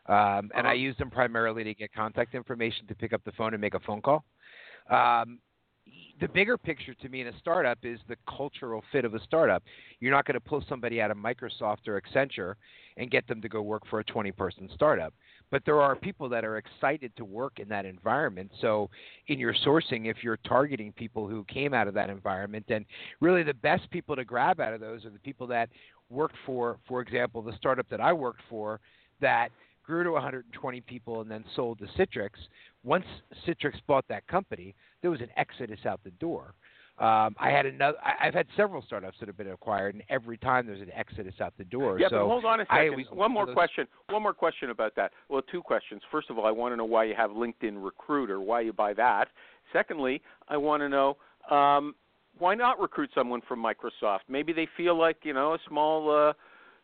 [0.06, 0.72] um, and I Uh-huh.
[0.74, 3.80] use them primarily to get contact information to pick up the phone and make a
[3.80, 4.24] phone call.
[4.88, 5.40] Um,
[6.20, 9.62] the bigger picture to me in a startup is the cultural fit of a startup.
[10.00, 12.54] You're not going to pull somebody out of Microsoft or Accenture
[12.96, 15.14] and get them to go work for a 20 person startup.
[15.50, 18.52] But there are people that are excited to work in that environment.
[18.60, 18.90] So,
[19.28, 22.84] in your sourcing, if you're targeting people who came out of that environment, then
[23.20, 25.70] really the best people to grab out of those are the people that
[26.10, 28.80] worked for, for example, the startup that I worked for
[29.20, 29.50] that
[29.90, 32.30] grew to 120 people and then sold to Citrix.
[32.82, 33.04] Once
[33.46, 36.54] Citrix bought that company, there was an exodus out the door.
[36.98, 37.96] Um, I had another.
[38.04, 41.34] I, I've had several startups that have been acquired, and every time there's an exodus
[41.40, 41.98] out the door.
[41.98, 42.90] Yeah, so but hold on a I second.
[42.90, 43.86] always One more those- question.
[44.10, 45.12] One more question about that.
[45.30, 46.02] Well, two questions.
[46.12, 48.40] First of all, I want to know why you have LinkedIn Recruiter.
[48.40, 49.28] Why you buy that?
[49.72, 51.16] Secondly, I want to know
[51.50, 51.94] um,
[52.38, 54.20] why not recruit someone from Microsoft?
[54.28, 56.32] Maybe they feel like you know a small uh,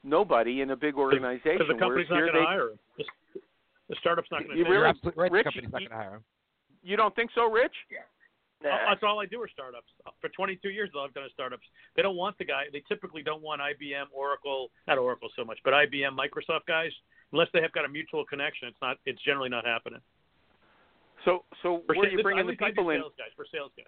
[0.02, 1.59] nobody in a big organization.
[1.59, 2.78] Because the company's not going to here hire him.
[3.88, 4.57] The, the startup's not going to.
[4.59, 5.33] You take really- You're absolutely right.
[5.33, 6.25] Rich, the company's not going to hire him.
[6.83, 7.75] you don't think so, Rich?
[8.64, 9.88] Oh, That's all I do are startups.
[10.20, 11.66] For 22 years, though, I've done startups.
[11.94, 12.64] They don't want the guy.
[12.72, 16.90] They typically don't want IBM, Oracle, not Oracle so much, but IBM, Microsoft guys,
[17.33, 18.68] unless they have got a mutual connection.
[18.68, 18.96] It's not.
[19.05, 20.01] It's generally not happening.
[21.25, 23.01] So, so For where are you bringing at the least I people in?
[23.01, 23.87] Sales guys for sales guys.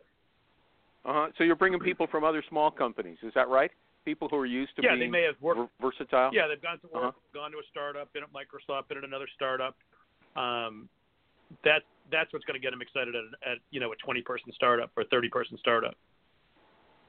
[1.04, 1.28] Uh-huh.
[1.38, 3.16] So you're bringing people from other small companies.
[3.22, 3.70] Is that right?
[4.04, 5.60] People who are used to Yeah, being they may have worked.
[5.80, 6.30] ver- versatile.
[6.34, 7.12] Yeah, they've gone to Uh-huh.
[7.32, 9.76] Gone to a startup, been at Microsoft, been at another startup.
[10.38, 10.88] Um,
[11.64, 14.52] that that's what's going to get them excited at, at you know a 20 person
[14.54, 15.94] startup or 30 person startup.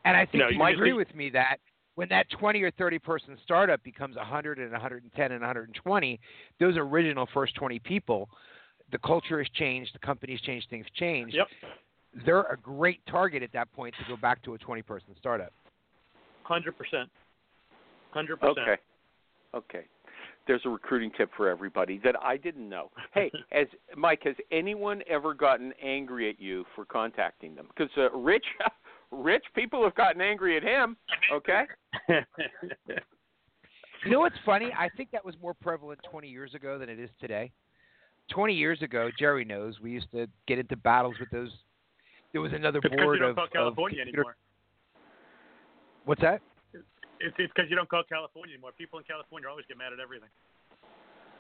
[0.05, 1.57] And I think know, you you agree with me that
[1.95, 6.19] when that 20 or 30 person startup becomes 100 and 110 and 120,
[6.59, 8.29] those original first 20 people,
[8.91, 11.35] the culture has changed, the company's changed, things changed.
[11.35, 11.47] Yep,
[12.25, 15.51] They're a great target at that point to go back to a 20 person startup.
[16.43, 17.09] hundred percent,
[18.11, 18.59] hundred percent.
[18.59, 18.77] Okay.
[19.53, 19.85] Okay.
[20.49, 22.89] There's a recruiting tip for everybody that I didn't know.
[23.13, 27.67] Hey, as Mike, has anyone ever gotten angry at you for contacting them?
[27.67, 28.45] Because uh, Rich,
[29.11, 30.97] Rich, people have gotten angry at him.
[31.31, 31.63] Okay.
[34.05, 34.71] You know what's funny?
[34.77, 37.51] I think that was more prevalent 20 years ago than it is today.
[38.31, 41.49] 20 years ago, Jerry knows, we used to get into battles with those.
[42.31, 44.35] There was another It's because board you don't of, call of California computer- anymore.
[46.05, 46.41] What's that?
[47.19, 48.71] It's it's because you don't call California anymore.
[48.77, 50.29] People in California always get mad at everything.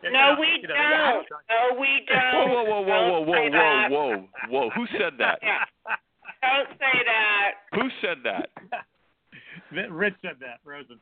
[0.03, 1.27] Yeah, No, we you know, don't.
[1.49, 2.49] No, we don't.
[2.49, 4.69] Whoa, whoa, whoa, whoa, whoa, whoa, whoa, whoa, whoa!
[4.75, 5.39] Who said that?
[5.43, 5.63] Yeah.
[6.41, 7.51] Don't say that.
[7.73, 8.49] Who said that?
[9.91, 10.97] Rich said that, Rosen.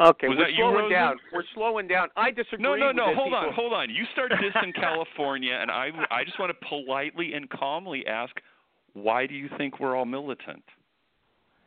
[0.00, 0.28] Okay.
[0.28, 0.90] Was we're that you, slowing Rosen?
[0.92, 1.16] down.
[1.32, 2.08] We're slowing down.
[2.16, 2.62] I disagree.
[2.62, 3.08] No, no, no.
[3.08, 3.90] this Hold on, hold on.
[3.90, 8.32] You start dissing California, and I, I just want to politely and calmly ask,
[8.92, 10.62] why do you think we're all militant?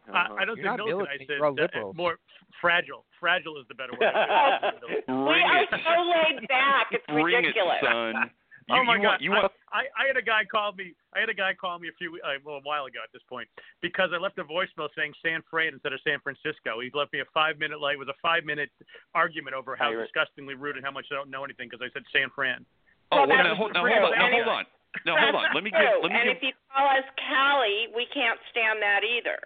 [0.07, 0.35] Uh-huh.
[0.39, 1.09] I, I don't You're think militant.
[1.11, 1.95] I said you're all that- liberals.
[1.95, 2.15] more
[2.61, 3.05] fragile.
[3.19, 4.07] Fragile is the better way.
[4.07, 5.03] to put it.
[5.07, 6.87] We are so laid back.
[6.91, 7.77] It's Bring ridiculous.
[7.81, 8.31] it, son.
[8.67, 9.07] You, oh my you god!
[9.15, 10.91] Want, you want, I, I I had a guy call me.
[11.15, 13.23] I had a guy call me a few uh, well, a while ago at this
[13.31, 13.47] point
[13.79, 16.83] because I left a voicemail saying San Fran instead of San Francisco.
[16.83, 18.67] He left me a five minute like it was a five minute
[19.15, 21.87] argument over how Hey, disgustingly rude and how much I don't know anything because I
[21.95, 22.67] said San Fran.
[23.15, 24.19] oh, Well, well, that's now, hold, now hold on.
[24.19, 24.63] Now hold on.
[25.07, 25.43] Now hold on.
[25.47, 25.79] That's Let me true.
[25.87, 26.03] give.
[26.03, 26.35] Let me and give.
[26.35, 29.39] if you call us Callie, we can't stand that either.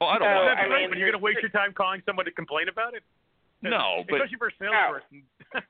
[0.00, 0.48] Oh, I don't So, want.
[0.48, 0.80] That's I right.
[0.82, 3.02] mean, but you're gonna waste your time calling someone to complain about it.
[3.62, 5.22] No, but especially for a salesperson.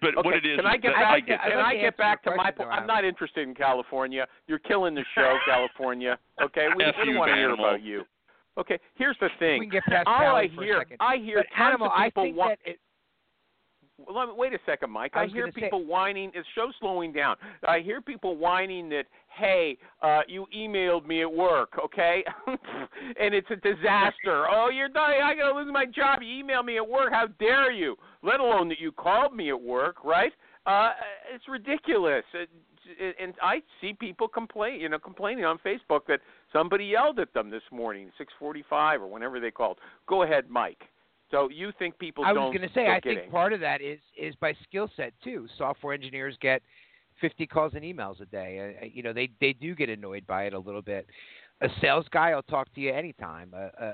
[0.00, 0.56] but Okay, what it is.
[0.56, 1.04] can I get back?
[1.10, 2.36] I get can I to get back to my?
[2.36, 4.26] question, Po- though, I'm not interested in California.
[4.46, 6.18] You're killing the show, California.
[6.42, 8.04] Okay, we, F we don't want to hear about you.
[8.56, 9.58] Okay, here's the thing.
[9.58, 9.70] We thing.
[9.70, 10.96] can get past All I for a hear, second.
[11.00, 12.78] I hear But tons Animal, of I think wa- that it,
[13.98, 15.12] Well, wait a second, Mike.
[15.14, 16.30] I I, hear gonna say- people whining.
[16.34, 17.36] Is show slowing down?
[17.66, 23.50] I hear people whining that, hey, uh, you emailed me at work, okay, and it's
[23.50, 24.46] a disaster.
[24.50, 25.22] oh, you're dying.
[25.22, 26.20] I gotta lose my job.
[26.22, 27.12] You emailed me at work.
[27.12, 27.96] How dare you?
[28.22, 30.32] Let alone that you called me at work, right?
[30.66, 30.90] Uh,
[31.32, 32.24] it's ridiculous.
[32.32, 32.48] It,
[33.20, 36.20] and I see people complain, you know, complaining on Facebook that
[36.52, 39.78] somebody yelled at them this morning, 6:45 or whenever they called.
[40.06, 40.82] Go ahead, Mike.
[41.30, 43.98] So you think people I was going to say, I think part of that is
[44.16, 45.46] is by skill set too.
[45.58, 46.62] Software engineers get
[47.20, 48.74] 50 calls and emails a day.
[48.80, 51.06] Uh, you know, they they do get annoyed by it a little bit.
[51.62, 53.52] A sales guy will talk to you anytime.
[53.54, 53.92] Uh, uh,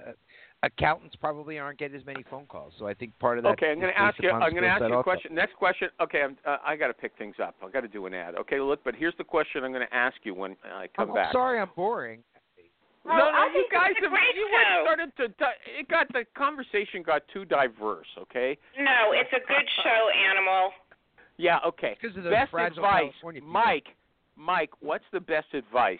[0.62, 2.72] accountants probably aren't getting as many phone calls.
[2.78, 3.50] So I think part of that.
[3.50, 4.30] Okay, I'm going to ask you.
[4.30, 5.02] I'm going to ask you a also.
[5.02, 5.34] question.
[5.34, 5.88] Next question.
[6.00, 7.54] Okay, I'm, uh, I got to pick things up.
[7.64, 8.34] I got to do an ad.
[8.36, 11.14] Okay, look, but here's the question I'm going to ask you when I come I'm,
[11.14, 11.26] back.
[11.28, 12.22] I'm sorry, I'm boring.
[13.04, 14.84] Well, no, no, you guys have great you show.
[14.84, 15.28] went started to.
[15.38, 18.06] di- It got the conversation got too diverse.
[18.18, 18.58] Okay.
[18.78, 20.72] No, it's a good show, Animal.
[21.38, 21.58] Yeah.
[21.66, 21.96] Okay.
[22.00, 23.84] Because of the best advice, Mike.
[24.36, 25.98] Mike, what's the best advice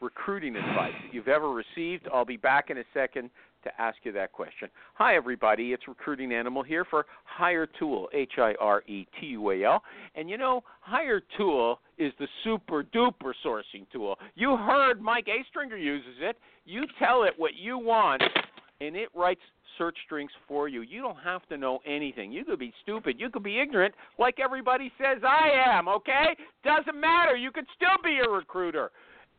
[0.00, 2.08] recruiting advice that you've ever received.
[2.12, 3.30] I'll be back in a second
[3.64, 4.68] to ask you that question.
[4.94, 5.72] Hi, everybody.
[5.72, 9.82] It's Recruiting Animal here for Hire Tool, H I R E T U A L.
[10.14, 14.16] And you know, Hire Tool is the super duper sourcing tool.
[14.34, 16.36] You heard Mike Astringer uses it.
[16.64, 18.22] You tell it what you want,
[18.80, 19.42] and it writes
[19.76, 20.82] search strings for you.
[20.82, 22.32] You don't have to know anything.
[22.32, 23.16] You could be stupid.
[23.18, 26.36] You could be ignorant, like everybody says I am, okay?
[26.64, 27.34] Doesn't matter.
[27.36, 28.90] You could still be a recruiter.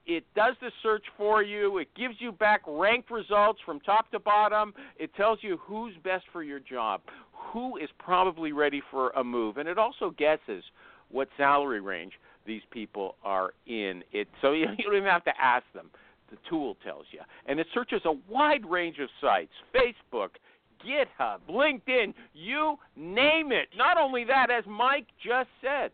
[0.05, 1.77] It does the search for you.
[1.77, 4.73] It gives you back ranked results from top to bottom.
[4.97, 9.57] It tells you who's best for your job, who is probably ready for a move,
[9.57, 10.63] and it also guesses
[11.09, 12.13] what salary range
[12.45, 14.03] these people are in.
[14.11, 15.89] It so you don't even have to ask them.
[16.29, 20.29] The tool tells you, and it searches a wide range of sites: Facebook,
[20.85, 23.67] GitHub, LinkedIn, you name it.
[23.77, 25.91] Not only that, as Mike just said,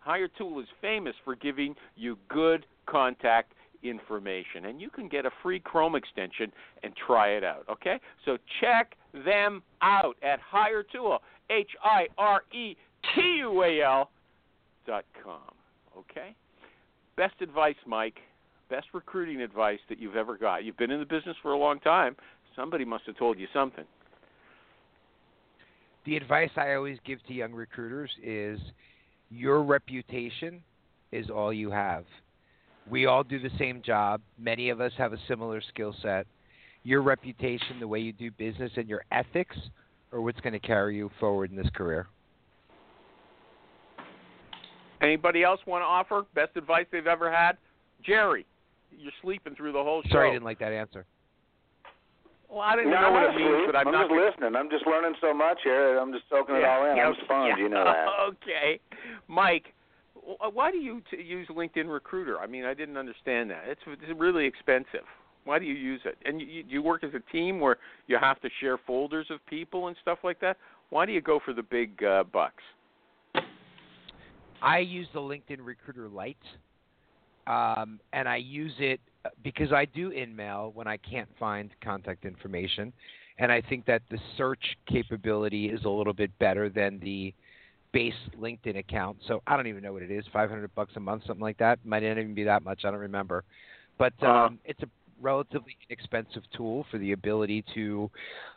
[0.00, 4.66] Hiretual is famous for giving you good contact information.
[4.66, 7.64] And you can get a free Chrome extension and try it out.
[7.70, 7.98] Okay?
[8.24, 11.20] So check them out at Hiretual,
[11.50, 12.76] H I R E
[13.14, 14.10] T U A L
[14.86, 15.54] dot com.
[15.96, 16.34] Okay?
[17.16, 18.18] Best advice, Mike.
[18.70, 20.64] Best recruiting advice that you've ever got.
[20.64, 22.16] You've been in the business for a long time.
[22.54, 23.84] Somebody must have told you something.
[26.04, 28.58] The advice I always give to young recruiters is
[29.30, 30.62] your reputation
[31.12, 32.04] is all you have.
[32.90, 34.20] We all do the same job.
[34.38, 36.26] Many of us have a similar skill set.
[36.84, 39.56] Your reputation, the way you do business, and your ethics
[40.12, 42.06] are what's going to carry you forward in this career.
[45.00, 47.56] Anybody else want to offer best advice they've ever had?
[48.04, 48.46] Jerry,
[48.96, 50.12] you're sleeping through the whole show.
[50.12, 51.04] Sorry, I didn't like that answer.
[52.48, 54.56] Well, I didn't no, know I'm what it means, but I'm, I'm not just listening.
[54.56, 55.98] I'm just learning so much here.
[55.98, 56.96] I'm just soaking it all in.
[56.96, 57.62] yeah, I'm a sponge, yeah.
[57.62, 58.06] you know that.
[58.28, 58.80] okay,
[59.28, 59.74] Mike.
[60.28, 62.38] Wh- Why do you t- use LinkedIn Recruiter?
[62.38, 63.64] I mean, I didn't understand that.
[63.66, 65.06] It's, it's really expensive.
[65.44, 66.18] Why do you use it?
[66.24, 69.88] And you, you work as a team where you have to share folders of people
[69.88, 70.58] and stuff like that.
[70.90, 72.62] Why do you go for the big uh, bucks?
[74.60, 76.36] I use the LinkedIn Recruiter Lite,
[77.46, 79.00] um, and I use it
[79.44, 82.92] because I do InMail when I can't find contact information,
[83.38, 87.32] and I think that the search capability is a little bit better than the
[87.92, 89.18] base LinkedIn account.
[89.26, 91.78] So I don't even know what it is, 500 bucks a month, something like that.
[91.84, 92.84] Might not even be that much.
[92.84, 93.44] I don't remember,
[93.98, 94.48] but um, Uh-huh.
[94.64, 94.88] it's a
[95.20, 98.10] relatively inexpensive tool for the ability to.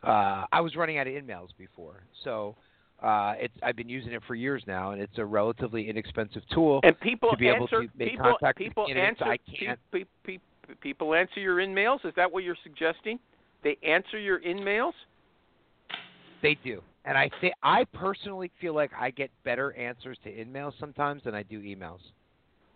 [0.04, 2.56] Uh, I was running out of InMails before, so.
[3.04, 6.82] Uh, it's I've been using it for years now, and it's a relatively inexpensive tool
[6.84, 9.20] And people to be able answer to make people contact people candidates.
[9.24, 9.80] answer I can't.
[9.92, 12.02] pe- pe- pe- people answer your in-mails.
[12.04, 13.18] Is that what you're suggesting?
[13.64, 14.94] They answer your in-mails?
[16.44, 20.74] They do, and I think I personally feel like I get better answers to emails
[20.80, 22.00] sometimes than I do emails.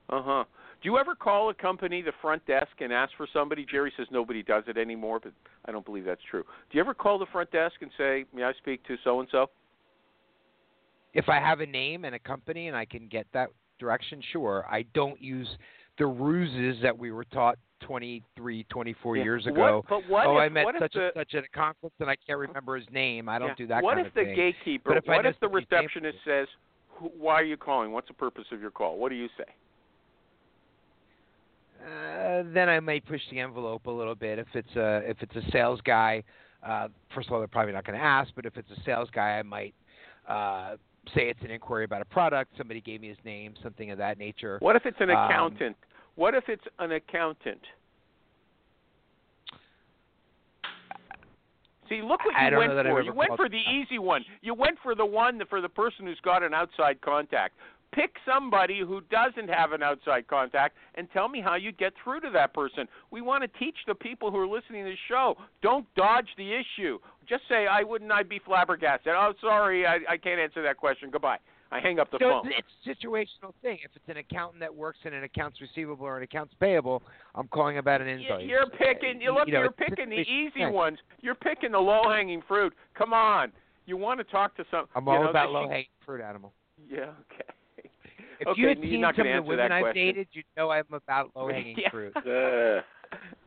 [0.09, 0.43] Uh huh.
[0.81, 3.65] Do you ever call a company the front desk and ask for somebody?
[3.69, 5.33] Jerry says nobody does it anymore, but
[5.65, 6.43] I don't believe that's true.
[6.43, 9.29] Do you ever call the front desk and say, "May I speak to so and
[9.31, 9.49] so"?
[11.13, 14.65] If I have a name and a company and I can get that direction, sure.
[14.69, 15.47] I don't use
[15.97, 19.23] the ruses that we were taught 23, 24 Yeah.
[19.23, 19.85] years What- ago.
[19.89, 22.09] but what oh, if, I met what such the, and such at a conference and
[22.09, 23.29] I can't remember his name.
[23.29, 23.55] I don't yeah.
[23.55, 24.35] do that What kind if of the thing.
[24.35, 24.89] gatekeeper?
[24.89, 26.47] But if what if the receptionist says,
[26.89, 27.91] "Who- "Why are you calling?
[27.91, 29.45] What's the purpose of your call?" What do you say?
[31.85, 34.39] Uh, then I might push the envelope a little bit.
[34.39, 36.23] If it's a if it's a sales guy,
[36.63, 38.33] uh, first of all, they're probably not going to ask.
[38.35, 39.75] But if it's a sales guy, I might
[40.27, 40.77] uh,
[41.13, 42.57] say it's an inquiry about a product.
[42.57, 44.57] Somebody gave me his name, something of that nature.
[44.61, 45.77] What if it's an Um, accountant?
[46.15, 47.61] What if it's an accountant?
[51.89, 53.01] See, look what you went know that I've for.
[53.01, 54.25] You went for the easy one.
[54.41, 57.53] You went for the one for the person who's got an outside contact.
[57.91, 62.21] Pick somebody who doesn't have an outside contact and tell me how you get through
[62.21, 62.87] to that person.
[63.11, 65.35] We want to teach the people who are listening to the show.
[65.61, 66.97] Don't dodge the issue.
[67.29, 68.11] Just say, "I wouldn't.
[68.11, 71.09] I'd be flabbergasted." Oh, sorry, I, I can't answer that question.
[71.11, 71.37] Goodbye.
[71.71, 72.51] I hang up the so phone.
[72.55, 73.79] it's a situational thing.
[73.83, 77.01] If it's an accountant that works in an accounts receivable or an accounts payable,
[77.33, 78.47] I'm calling about an Y- invoice.
[78.47, 79.19] You're picking.
[79.19, 79.47] You You look.
[79.47, 80.73] know, you're picking the easy thing.
[80.73, 80.99] ones.
[81.21, 82.73] You're picking the low-hanging fruit.
[82.97, 83.51] Come on.
[83.87, 84.85] You want to talk to some.
[84.95, 86.53] I'm you all know, about low hanging fruit animal.
[86.89, 87.11] Yeah.
[87.31, 87.89] Okay.
[88.39, 90.05] If okay, you had you're seen some of the women I've question.
[90.05, 91.89] dated, you'd know I'm about low hanging Yeah.
[91.89, 92.13] fruit.
[92.17, 92.81] Uh,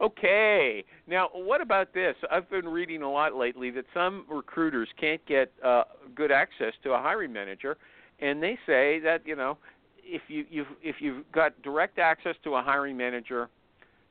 [0.00, 0.84] okay.
[1.06, 2.14] Now, what about this?
[2.30, 5.84] I've been reading a lot lately that some recruiters can't get uh,
[6.14, 7.76] good access to a hiring manager,
[8.20, 9.58] and they say that you know,
[10.02, 13.48] if you you've if you've got direct access to a hiring manager,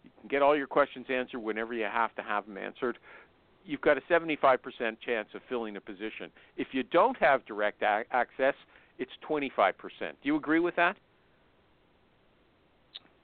[0.03, 2.97] you can get all your questions answered whenever you have to have them answered.
[3.67, 4.59] You've got a 75%
[5.03, 6.29] chance of filling a position.
[6.55, 8.53] If you don't have direct a- access,
[8.99, 9.73] it's 25%.
[9.99, 10.95] Do you agree with that?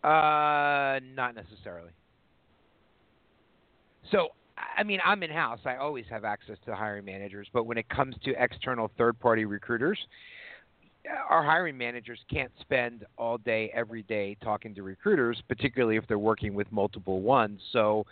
[0.03, 1.91] Uh, not necessarily.
[4.11, 4.29] So,
[4.77, 5.59] I mean, I'm in house.
[5.65, 9.45] I always have access to hiring managers, but when it comes to external third party
[9.45, 9.99] recruiters,
[11.29, 16.19] our hiring managers can't spend all day, every day talking to recruiters, particularly if they're
[16.19, 17.59] working with multiple ones.
[17.71, 18.05] So,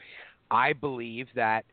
[0.51, 1.65] I believe that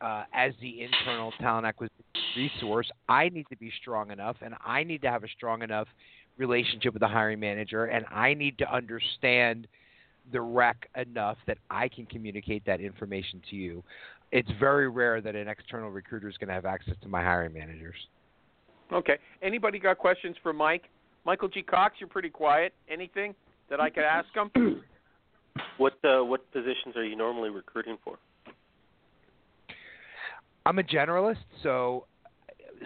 [0.00, 2.04] uh, as the internal talent acquisition
[2.36, 5.88] resource, I need to be strong enough and I need to have a strong enough
[6.36, 9.66] relationship with the hiring manager and I need to understand
[10.32, 13.82] the rec enough that I can communicate that information to you.
[14.32, 17.52] It's very rare that an external recruiter is going to have access to my hiring
[17.52, 17.94] managers.
[18.92, 19.18] Okay.
[19.42, 20.84] Anybody got questions for Mike?
[21.24, 21.62] Michael G.
[21.62, 22.72] Cox, you're pretty quiet.
[22.88, 23.34] Anything
[23.70, 24.82] that I could ask him?
[25.78, 28.18] What uh, what positions are you normally recruiting for?
[30.66, 32.06] I'm a generalist, so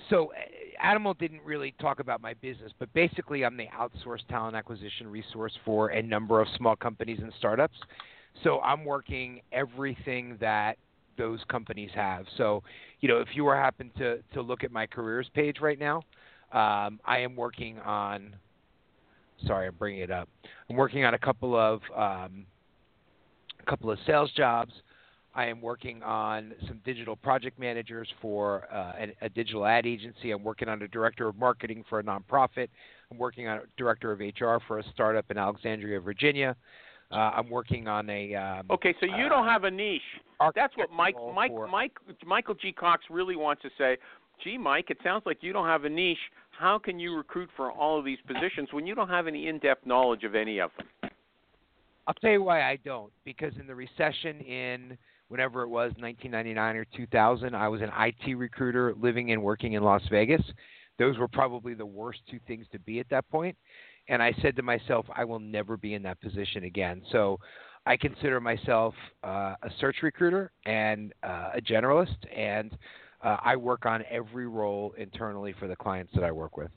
[0.09, 0.33] so
[0.83, 5.53] Animal didn't really talk about my business, but basically I'm the outsourced talent acquisition resource
[5.65, 7.77] for a number of small companies and startups.
[8.45, 10.79] So I'm working everything that
[11.19, 12.25] those companies have.
[12.39, 12.63] So,
[13.01, 15.99] you know, if you were happen to to look at my careers page right now,
[16.53, 18.35] um, I am working on.
[19.47, 20.29] Sorry, I'm bringing it up.
[20.69, 22.47] I'm working on a couple of um,
[23.59, 24.73] a couple of sales jobs.
[25.35, 30.33] I am working on some digital project managers for uh, a, a, digital ad agency.
[30.33, 32.69] I'm working on a director of marketing for a nonprofit.
[33.11, 36.57] I'm working on a director of HR for a startup in Alexandria, Virginia.
[37.13, 38.35] Uh, I'm working on a.
[38.35, 40.01] Um, okay, so you uh, don't have a niche.
[40.55, 41.93] That's what Mike, Mike, for, Mike,
[42.25, 42.73] Michael G.
[42.73, 43.99] Cox really wants to say.
[44.43, 46.19] Gee, Mike, it sounds like you don't have a niche.
[46.59, 49.87] How can you recruit for all of these positions when you don't have any in-depth
[49.87, 51.11] knowledge of any of them?
[52.07, 53.13] I'll tell you why I don't.
[53.25, 54.97] Because in the recession in
[55.31, 59.83] whenever it was 1999 or 2000 i was an it recruiter living and working in
[59.83, 60.43] las vegas
[60.99, 63.57] those were probably the worst two things to be at that point
[64.09, 67.39] and i said to myself i will never be in that position again so
[67.87, 72.77] i consider myself uh, a search recruiter and uh, a generalist and
[73.23, 76.71] uh, i work on every role internally for the clients that i work with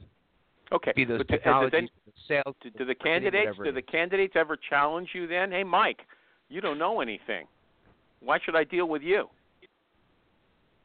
[0.72, 0.92] Okay.
[0.96, 1.90] Be those but technologies,
[2.28, 5.52] sales, do, do the candidates do the candidates ever challenge you then?
[5.52, 6.00] Hey, Mike,
[6.50, 7.46] you don't know anything.
[8.24, 9.30] Why should I deal with you?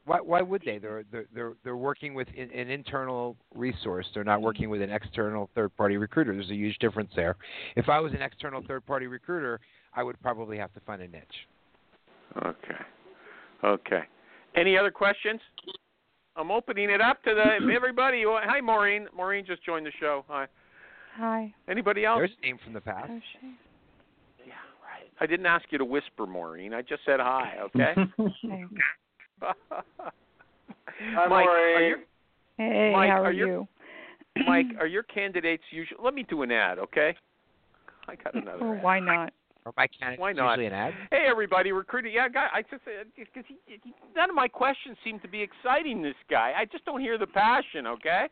[0.05, 0.79] Why, why would they?
[0.79, 4.07] They're they're they're, they're working with an, an internal resource.
[4.13, 6.33] They're not working with an external third-party recruiter.
[6.33, 7.35] There's a huge difference there.
[7.75, 9.59] If I was an external third-party recruiter,
[9.93, 11.47] I would probably have to find a niche.
[12.43, 12.79] Okay.
[13.63, 14.01] Okay.
[14.55, 15.41] Any other questions?
[16.35, 18.23] I'm opening it up to the everybody.
[18.25, 19.07] Hi, Maureen.
[19.15, 20.25] Maureen just joined the show.
[20.27, 20.47] Hi.
[21.17, 21.53] Hi.
[21.67, 22.19] Anybody else?
[22.19, 23.09] There's a name from the past.
[23.11, 23.68] Oh, she-
[25.21, 26.73] I didn't ask you to whisper, Maureen.
[26.73, 27.57] I just said hi.
[27.75, 27.93] Okay.
[29.41, 31.95] Hi, Mike, are Maureen.
[32.57, 33.67] Hey, Mike, how are are you- you?
[34.47, 35.99] Mike, are your candidates usually?
[36.03, 37.15] Let me do an ad, okay?
[38.07, 38.63] I got another.
[38.63, 38.83] Oh, ad.
[38.83, 39.33] why not?
[39.65, 40.51] Or my candidate Why not?
[40.51, 40.93] usually an ad.
[41.11, 42.13] Hey, everybody, recruiting.
[42.13, 42.47] Yeah, guy.
[42.53, 46.15] I just uh, because he, he, none of my questions seem to be exciting this
[46.29, 46.53] guy.
[46.57, 47.85] I just don't hear the passion.
[47.87, 48.27] Okay.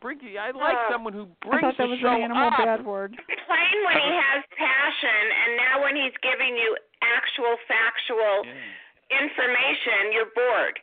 [0.00, 2.22] Bring, I like Uh, someone who brings I brings thought that the was show an
[2.32, 2.58] animal up.
[2.58, 3.12] bad word.
[3.16, 8.44] Plain when he has passion, and now when he's giving you actual factual
[9.10, 10.78] information, you're bored.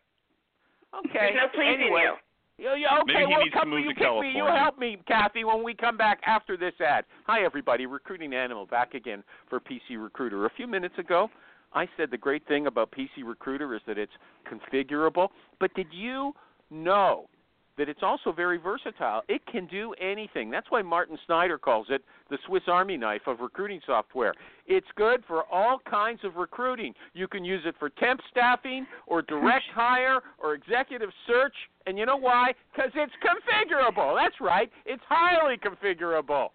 [0.99, 1.33] Okay.
[1.33, 2.01] There's no pleasing anyway.
[2.03, 2.13] you.
[2.59, 4.27] Yeah, yeah, okay, Maybe he well, needs to come, move you to pick me.
[4.29, 4.59] You California.
[4.61, 7.03] help me, Kathy, when we come back after this ad.
[7.25, 7.87] Hi, everybody.
[7.87, 10.45] Recruiting Animal back again for PC Recruiter.
[10.45, 11.29] A few minutes ago,
[11.73, 14.11] I said the great thing about PC Recruiter is that it's
[14.47, 15.29] configurable.
[15.59, 16.33] But did you
[16.69, 17.27] know
[17.77, 19.21] that it's also very versatile?
[19.27, 20.49] It can do anything.
[20.49, 24.33] That's why Martin Snyder calls it the Swiss Army knife of recruiting software.
[24.67, 26.93] It's good for all kinds of recruiting.
[27.13, 31.55] You can use it for temp staffing or direct hire or executive search.
[31.85, 32.53] And you know why?
[32.73, 34.15] Because it's configurable.
[34.21, 34.69] That's right.
[34.85, 36.49] It's highly configurable.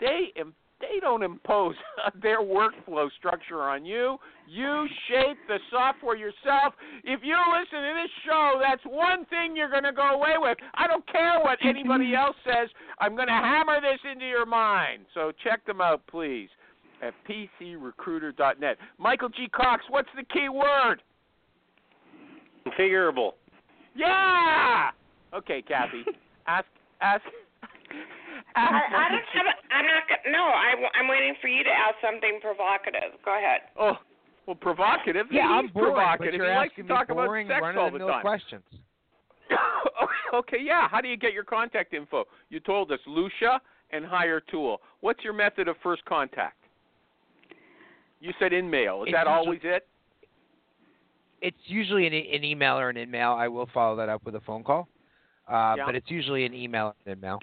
[0.00, 0.32] They
[0.80, 1.74] they don't impose
[2.22, 4.18] their workflow structure on you.
[4.48, 6.74] You shape the software yourself.
[7.04, 10.58] If you listen to this show, that's one thing you're going to go away with.
[10.74, 12.68] I don't care what anybody else says.
[12.98, 15.06] I'm going to hammer this into your mind.
[15.14, 16.48] So check them out, please,
[17.02, 18.76] at pcrecruiter.net.
[18.98, 19.48] Michael G.
[19.48, 21.02] Cox, what's the key word?
[22.66, 23.32] Configurable.
[23.94, 24.90] Yeah.
[25.34, 26.04] Okay, Kathy.
[26.46, 26.66] ask
[27.00, 27.22] ask.
[28.58, 29.46] Ask I, I don't have.
[29.46, 30.02] A, I'm not.
[30.08, 33.14] go- No, I, I'm waiting for you to ask something provocative.
[33.24, 33.60] Go ahead.
[33.78, 33.96] Oh,
[34.46, 35.26] well, provocative.
[35.30, 36.32] Yeah, I'm He's bored, provocative.
[36.32, 38.22] but you're he likes asking to talk me boring, about sex all the run-of-the-mill time.
[38.22, 38.64] questions.
[40.34, 40.88] okay, yeah.
[40.88, 42.24] How do you get your contact info?
[42.50, 43.58] You told us Lusha
[43.90, 44.80] and Hiretual.
[45.00, 46.56] What's your method of first contact?
[48.20, 49.02] You said in mail.
[49.02, 49.86] Is It's that usually- always it?
[51.40, 53.30] It's usually an, an email or an in-mail.
[53.38, 54.88] I will follow that up with a phone call,
[55.46, 55.86] uh, Yeah.
[55.86, 57.38] but it's usually an email or an in-mail.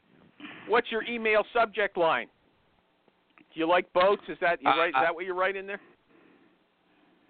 [0.67, 2.27] What's your email subject line?
[3.53, 4.21] Do you like boats?
[4.27, 4.89] Is that you Uh, write?
[4.89, 5.79] Is uh, that what you write in there?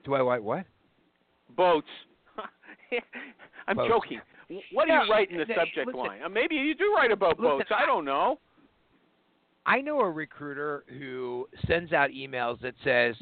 [0.04, 0.66] Do I write what?
[1.56, 1.88] Boats.
[3.68, 3.90] I'm Boats.
[3.90, 4.22] joking.
[4.72, 6.00] What do you write in the subject listen.
[6.00, 6.22] line?
[6.24, 7.70] Uh, maybe you do write about Listen, boats.
[7.76, 8.40] I don't know.
[9.66, 13.16] I know a recruiter who sends out emails that says,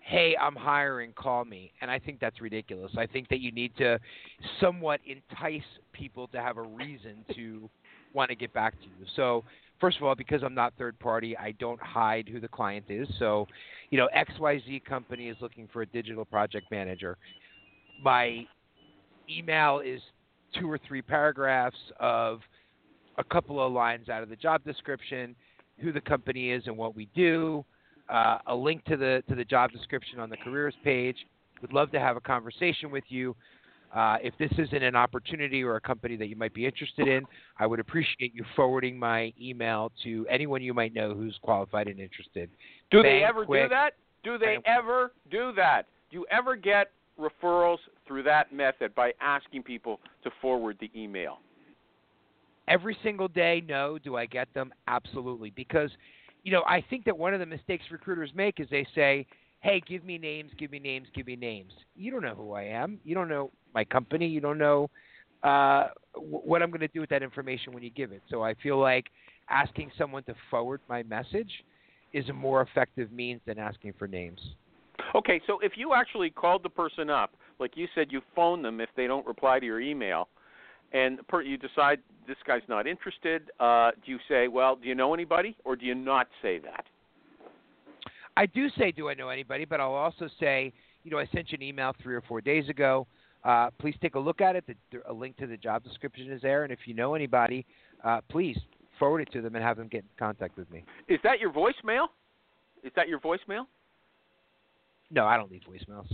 [0.00, 2.92] "Hey, I'm hiring, call me." And I think that's ridiculous.
[2.98, 3.98] I think that you need to
[4.60, 7.70] somewhat entice people to have a reason to
[8.12, 9.06] want to get back to you.
[9.16, 9.44] So,
[9.80, 13.08] first of all, because I'm not third party, I don't hide who the client is.
[13.18, 13.46] So,
[13.90, 17.16] you know, XYZ company is looking for a digital project manager.
[18.02, 18.46] My
[19.28, 20.00] email is
[20.58, 22.40] two or three paragraphs of
[23.18, 25.34] a couple of lines out of the job description,
[25.78, 27.64] who the company is and what we do,
[28.08, 31.16] uh, a link to the to the job description on the careers page.
[31.62, 33.36] Would love to have a conversation with you.
[33.94, 37.24] Uh, if this isn't an opportunity or a company that you might be interested in,
[37.58, 41.98] I would appreciate you forwarding my email to anyone you might know who's qualified and
[41.98, 42.50] interested.
[42.90, 43.90] Do they Bang, ever do that?
[44.22, 45.86] Do they ever do that?
[46.10, 51.38] Do you ever get referrals through that method by asking people to forward the email?
[52.68, 53.98] Every single day, no.
[53.98, 54.72] Do I get them?
[54.86, 55.50] Absolutely.
[55.50, 55.90] Because,
[56.44, 59.26] you know, I think that one of the mistakes recruiters make is they say,
[59.60, 61.72] hey, give me names, give me names, give me names.
[61.94, 62.98] You don't know who I am.
[63.04, 64.26] You don't know my company.
[64.26, 64.90] You don't know
[65.42, 68.22] uh, w- what I'm going to do with that information when you give it.
[68.30, 69.06] So I feel like
[69.48, 71.50] asking someone to forward my message
[72.12, 74.40] is a more effective means than asking for names.
[75.14, 78.80] Okay, so if you actually called the person up, like you said, you phone them
[78.80, 80.28] if they don't reply to your email,
[80.92, 84.94] and per- you decide this guy's not interested, uh, do you say, well, do you
[84.94, 86.84] know anybody, or do you not say that?
[88.40, 89.66] I do say, do I know anybody?
[89.66, 90.72] But I'll also say,
[91.04, 93.06] you know, I sent you an email three or four days ago.
[93.44, 94.64] Uh, please take a look at it.
[94.66, 94.76] The,
[95.06, 97.66] a link to the job description is there, and if you know anybody,
[98.02, 98.58] uh, please
[98.98, 100.84] forward it to them and have them get in contact with me.
[101.06, 102.06] Is that your voicemail?
[102.82, 103.66] Is that your voicemail?
[105.10, 106.10] No, I don't leave voicemails.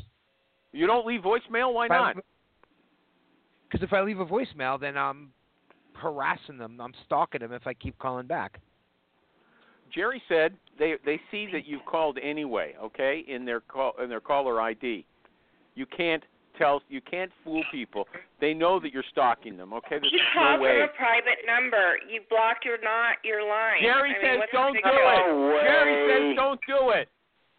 [0.72, 1.72] You don't leave voicemail?
[1.72, 2.16] Why not?
[3.70, 5.30] Because if I leave a voicemail, then I'm
[5.94, 6.80] harassing them.
[6.80, 8.60] I'm stalking them if I keep calling back.
[9.94, 14.20] Jerry said they they see that you've called anyway, okay, in their call in their
[14.20, 15.06] caller ID.
[15.74, 16.22] You can't
[16.58, 18.06] tell you can't fool people.
[18.40, 19.98] They know that you're stalking them, okay?
[20.00, 20.80] There's You call no way.
[20.80, 21.98] from a private number.
[22.08, 23.82] You blocked your not your line.
[23.82, 25.20] Jerry I mean, says what's don't do it.
[25.26, 25.60] No.
[25.62, 27.08] Jerry says don't do it.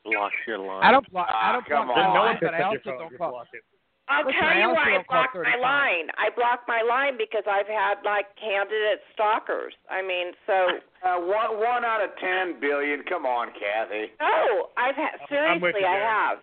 [0.05, 0.83] Lock your line.
[0.83, 1.27] I don't block.
[1.29, 2.13] Ah, I don't come block on.
[2.13, 3.63] No line, one but I also don't you block it.
[4.07, 6.07] I'll Listen, tell you also why I don't blocked my line.
[6.15, 9.75] I blocked my line because I've had like candidate stalkers.
[9.91, 13.03] I mean, so Uh, one one out of ten billion.
[13.07, 14.07] Come on, Kathy.
[14.19, 16.37] no, I've had I'm with seriously, you, I have.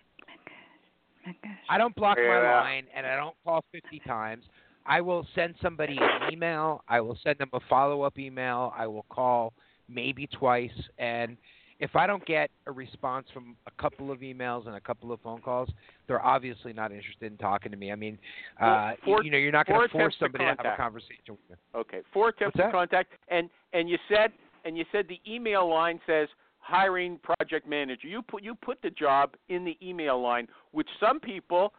[1.25, 1.33] My.
[1.69, 4.43] I don't block my line, and I don't call 50 times.
[4.85, 6.83] I will send somebody an email.
[6.87, 8.71] I will send them a follow up email.
[8.77, 9.53] I will call
[9.89, 10.69] maybe twice.
[10.99, 11.35] And
[11.79, 15.19] if I don't get a response from a couple of emails and a couple of
[15.21, 15.69] phone calls,
[16.07, 17.91] they're obviously not interested in talking to me.
[17.91, 18.17] I mean,
[18.61, 21.19] uh, four- you know, you're not going to force to somebody to have a conversation
[21.29, 21.55] with you.
[21.75, 22.01] Okay.
[22.13, 24.31] Four attempts to contact and and you said
[24.63, 28.07] and you said the email line says hiring project manager.
[28.07, 31.73] You put you put the job in the email line, which some people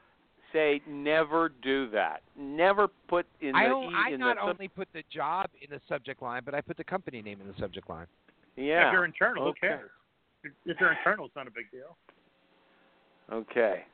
[0.53, 2.23] say never do that.
[2.39, 5.71] Never put in the I, don't, e- I not the only put the job in
[5.71, 8.07] the subject line, but I put the company name in the subject line.
[8.57, 8.89] Yeah.
[8.89, 9.59] If you're internal, Okay.
[9.61, 9.91] who cares?
[10.45, 11.97] If- If you're internal, it's not a big deal.
[13.33, 13.85] Okay.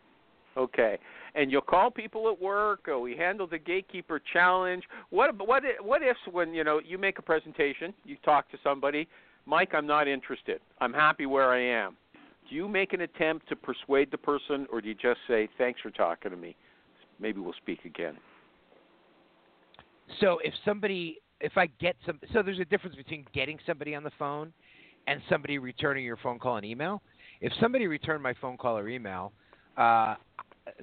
[0.56, 0.98] Okay.
[1.34, 2.86] And you'll call people at work.
[2.88, 4.84] Or we handle the gatekeeper challenge.
[5.10, 9.08] What what what if when you know you make a presentation, you talk to somebody,
[9.46, 10.60] Mike, I'm not interested.
[10.80, 11.96] I'm happy where I am.
[12.50, 15.80] Do you make an attempt to persuade the person, or do you just say thanks
[15.80, 16.54] for talking to me?
[17.18, 18.18] Maybe we'll speak again.
[20.20, 24.04] So if somebody, if I get some, so there's a difference between getting somebody on
[24.04, 24.52] the phone
[25.06, 27.02] and somebody returning your phone call and email.
[27.40, 29.32] If somebody returned my phone call or email,
[29.76, 30.14] uh,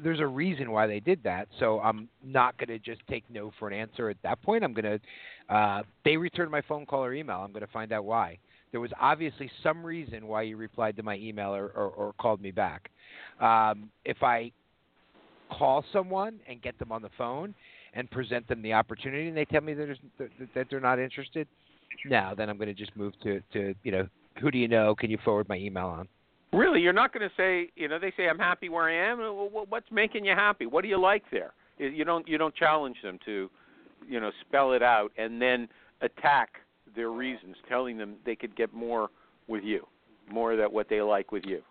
[0.03, 1.47] there's a reason why they did that.
[1.60, 4.64] So I'm not going to just take no for an answer at that point.
[4.64, 7.38] I'm going to, uh, they returned my phone call or email.
[7.38, 8.38] I'm going to find out why.
[8.72, 12.41] There was obviously some reason why you replied to my email or, or, or called
[12.41, 12.91] me back.
[13.39, 14.51] Um, if I
[15.49, 17.55] call someone and get them on the phone
[17.94, 19.98] and present them the opportunity, and they tell me that,
[20.54, 21.48] that, they're not interested,
[22.06, 24.08] now then I'm going to just move to, to you know,
[24.42, 24.96] who do you know?
[24.96, 26.08] Can you forward my email on?
[26.54, 29.20] Really, you're not going to say, you know, they say I'm happy where I am.
[29.20, 30.66] What's making you happy?
[30.66, 31.54] What do you like there?
[31.78, 33.50] You don't you don't challenge them to,
[34.08, 35.68] you know, spell it out and then
[36.02, 36.50] attack
[36.96, 39.10] their reasons, telling them they could get more
[39.48, 39.86] with you,
[40.32, 41.62] more that what they like with you.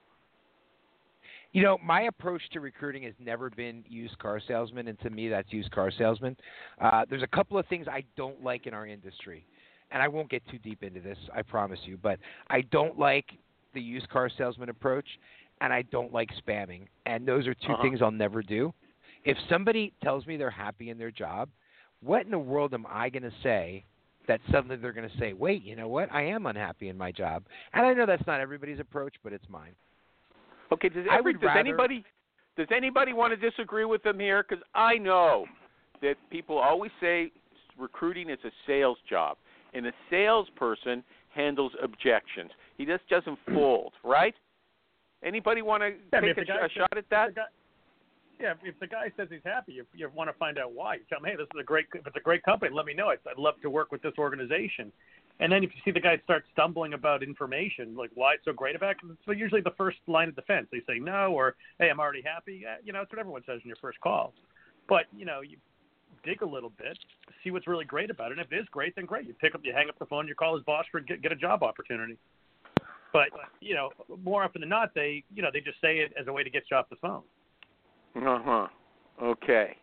[1.52, 5.28] You know, my approach to recruiting has never been used car salesman, and to me,
[5.28, 6.36] that's used car salesman.
[6.80, 9.46] Uh, there's a couple of things I don't like in our industry,
[9.90, 12.18] and I won't get too deep into this, I promise you, but
[12.50, 13.24] I don't like
[13.72, 15.06] the used car salesman approach,
[15.62, 16.82] and I don't like spamming.
[17.06, 17.82] And those are 2 Uh-huh.
[17.82, 18.74] things I'll never do.
[19.24, 21.48] If somebody tells me they're happy in their job,
[22.00, 23.84] what in the world am I going to say
[24.26, 26.12] that suddenly they're going to say, "Wait, you know what?
[26.12, 27.42] I am unhappy in my job."
[27.72, 29.74] And I know that's not everybody's approach, but it's mine.
[30.72, 32.04] Okay, does, every, does rather- anybody
[32.56, 34.44] does anybody want to disagree with them here?
[34.48, 35.46] Because I know
[36.02, 37.30] that people always say
[37.78, 39.36] recruiting is a sales job,
[39.74, 41.04] and a salesperson
[41.34, 42.50] handles objections.
[42.76, 44.34] He just doesn't fold, right?
[45.24, 47.28] Anybody want to Yeah, I mean, take if a, a shot at that?
[47.28, 47.42] the guy-
[48.40, 50.94] yeah, if the guy says he's happy, you, you want to find out why.
[50.94, 51.86] You tell him, hey, this is a great.
[51.92, 53.08] If it's a great company, let me know.
[53.08, 54.92] I'd, I'd love to work with this organization.
[55.40, 58.52] And then if you see the guy start stumbling about information, like why it's so
[58.52, 60.66] great about it, it's usually the first line of defense.
[60.72, 62.64] They say no, or hey, I'm already happy.
[62.84, 64.32] You know, it's what everyone says in your first call.
[64.88, 65.58] But you know, you
[66.24, 66.98] dig a little bit,
[67.44, 68.38] see what's really great about it.
[68.38, 69.26] And if it is great, then great.
[69.26, 71.30] You pick up, you hang up the phone, you call his boss for get get
[71.30, 72.16] a job opportunity.
[73.12, 73.28] But
[73.60, 73.90] you know,
[74.24, 76.50] more often than not, they you know they just say it as a way to
[76.50, 77.22] get you off the phone.
[78.16, 78.66] Uh huh.
[79.22, 79.76] Okay.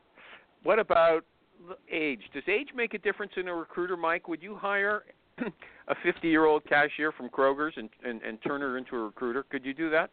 [0.63, 1.23] What about
[1.91, 2.21] age?
[2.33, 4.27] Does age make a difference in a recruiter, Mike?
[4.27, 5.05] Would you hire
[5.87, 9.43] a 50-year-old cashier from Kroger's and, and and turn her into a recruiter?
[9.43, 10.09] Could you do that?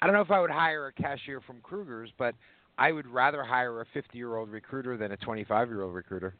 [0.00, 2.34] I don't know if I would hire a cashier from Kroger's, but
[2.76, 6.34] I would rather hire a 50-year-old recruiter than a 25-year-old recruiter.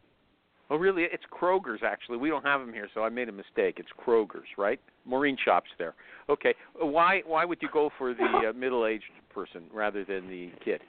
[0.68, 1.02] Oh, really?
[1.12, 2.16] It's Kroger's actually.
[2.16, 3.76] We don't have them here, so I made a mistake.
[3.78, 4.80] It's Kroger's, right?
[5.04, 5.94] Maureen shops there.
[6.28, 6.54] Okay.
[6.74, 10.80] Why why would you go for the uh, middle-aged person rather than the kid?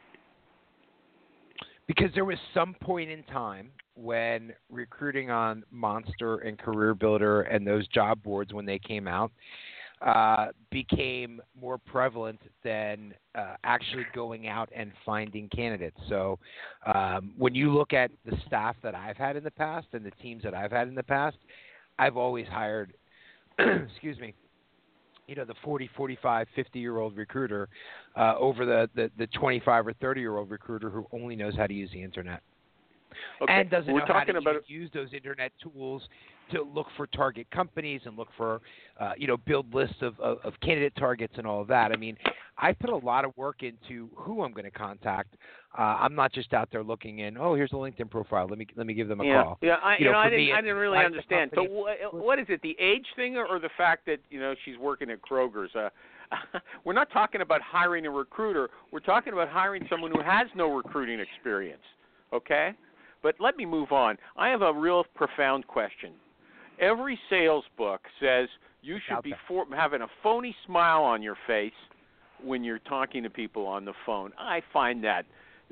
[1.85, 7.65] Because there was some point in time when recruiting on Monster and Career Builder and
[7.65, 9.31] those job boards when they came out
[10.01, 15.97] uh, became more prevalent than uh, actually going out and finding candidates.
[16.09, 16.39] So
[16.93, 20.11] um, when you look at the staff that I've had in the past and the
[20.21, 21.37] teams that I've had in the past,
[21.99, 22.93] I've always hired,
[23.59, 24.33] excuse me,
[25.27, 27.69] you know the 40 45 50 year old recruiter
[28.17, 31.65] uh, over the, the the 25 or 30 year old recruiter who only knows how
[31.65, 32.41] to use the internet
[33.41, 33.53] Okay.
[33.53, 36.01] and doesn't We're know how talking to about use those internet tools
[36.51, 38.61] to look for target companies and look for
[38.99, 41.91] uh, you know build lists of, of, of candidate targets and all of that.
[41.91, 42.17] I mean,
[42.57, 45.35] I put a lot of work into who I'm going to contact.
[45.77, 47.37] Uh, I'm not just out there looking in.
[47.37, 48.47] Oh, here's a LinkedIn profile.
[48.47, 49.57] Let me let me give them a yeah, call.
[49.61, 51.51] Yeah, I, You know, know, I didn't, me, I didn't really understand.
[51.55, 52.61] So company- what, what is it?
[52.61, 55.75] The age thing, or, or the fact that you know she's working at Kroger's?
[55.75, 55.89] Uh,
[56.85, 58.69] we're not talking about hiring a recruiter.
[58.91, 61.81] We're talking about hiring someone who has no recruiting experience.
[62.31, 62.73] Okay,
[63.23, 64.17] but let me move on.
[64.37, 66.11] I have a real profound question.
[66.79, 68.49] Every sales book says
[68.81, 71.71] you should Out be for, having a phony smile on your face
[72.43, 74.31] when you're talking to people on the phone.
[74.37, 75.25] I find that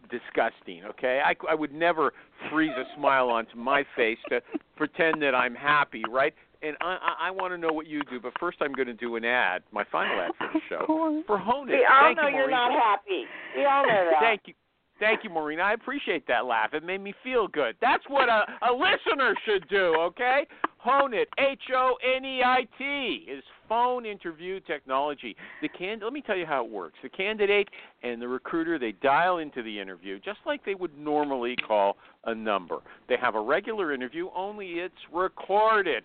[0.09, 0.85] disgusting.
[0.85, 2.13] Okay, I, I would never
[2.49, 4.41] freeze a smile onto my face to
[4.75, 6.33] pretend that I'm happy, right?
[6.63, 8.93] And I, I, I want to know what you do, but first I'm going to
[8.93, 11.69] do an ad, my final ad for the show for Honeit.
[11.69, 13.25] We all Thank know you, you're not happy.
[13.57, 14.21] We all know that.
[14.21, 14.53] Thank you.
[15.01, 15.59] Thank you, Maureen.
[15.59, 16.75] I appreciate that laugh.
[16.75, 17.75] It made me feel good.
[17.81, 20.45] That's what a, a listener should do, okay?
[20.77, 25.35] Honeit, H O N E I T, is phone interview technology.
[25.63, 26.99] The can let me tell you how it works.
[27.01, 27.67] The candidate
[28.03, 32.35] and the recruiter they dial into the interview just like they would normally call a
[32.35, 32.77] number.
[33.09, 36.03] They have a regular interview, only it's recorded.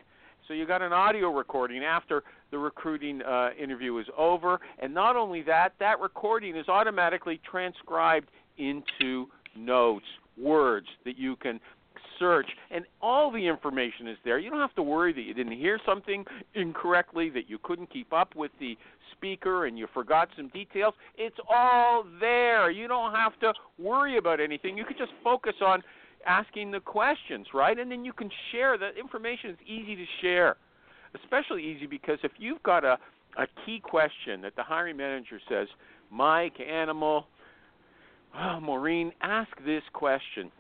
[0.48, 5.16] So you got an audio recording after the recruiting uh, interview is over, and not
[5.16, 8.28] only that, that recording is automatically transcribed
[8.58, 9.26] into
[9.56, 10.06] notes,
[10.38, 11.60] words that you can
[12.18, 14.38] search, and all the information is there.
[14.38, 18.12] You don't have to worry that you didn't hear something incorrectly, that you couldn't keep
[18.12, 18.76] up with the
[19.12, 20.94] speaker and you forgot some details.
[21.16, 22.70] It's all there.
[22.70, 24.76] You don't have to worry about anything.
[24.76, 25.82] You can just focus on
[26.26, 27.78] asking the questions, right?
[27.78, 28.76] And then you can share.
[28.78, 30.56] The information is easy to share,
[31.22, 32.98] especially easy because if you've got a,
[33.38, 35.68] a key question that the hiring manager says,
[36.10, 37.26] Mike, Animal,
[38.34, 40.50] oh, Maureen, ask this question.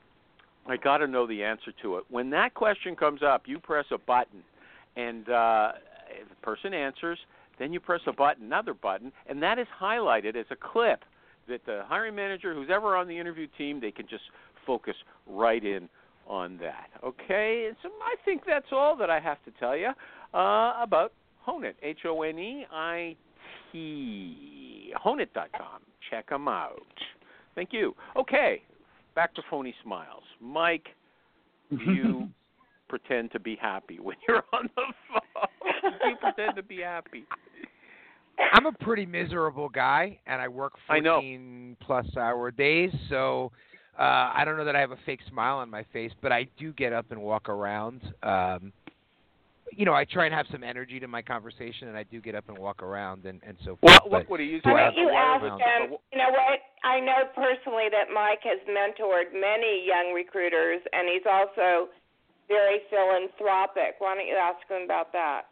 [0.68, 2.04] I got to know the answer to it.
[2.10, 4.42] When that question comes up, you press a button,
[4.96, 5.72] and uh,
[6.28, 7.18] the person answers,
[7.58, 11.04] then you press a button, another button, and that is highlighted as a clip
[11.48, 14.24] that the hiring manager, who's ever on the interview team, they can just
[14.66, 14.96] focus
[15.26, 15.88] right in
[16.26, 16.88] on that.
[17.04, 19.90] Okay, and so I think that's all that I have to tell you
[20.34, 21.12] uh, about
[21.46, 21.74] Honeit.
[21.82, 23.16] H O N E I
[23.72, 24.92] T.
[24.96, 25.82] Honeit.com.
[26.10, 26.80] Check them out.
[27.56, 27.96] Thank you.
[28.16, 28.62] Okay,
[29.16, 30.22] back to phony smiles.
[30.40, 30.86] Mike,
[31.70, 32.28] you
[32.88, 35.92] pretend to be happy when you're on the phone.
[36.10, 37.24] you pretend to be happy.
[38.52, 42.90] I'm a pretty miserable guy, and I work I 14 plus hour days.
[43.08, 43.50] So
[43.98, 46.46] uh, I don't know that I have a fake smile on my face, but I
[46.58, 48.02] do get up and walk around.
[48.22, 48.72] Um,
[49.72, 52.34] you know, I try and have some energy to my conversation, and I do get
[52.34, 53.82] up and walk around and and so forth.
[53.82, 55.58] Well, but look what he used Why to don't you ask around.
[55.58, 55.98] them?
[56.12, 56.60] You know what?
[56.84, 61.88] I know personally that Mike has mentored many young recruiters, and he's also
[62.48, 63.96] very philanthropic.
[63.98, 65.42] Why don't you ask him about that?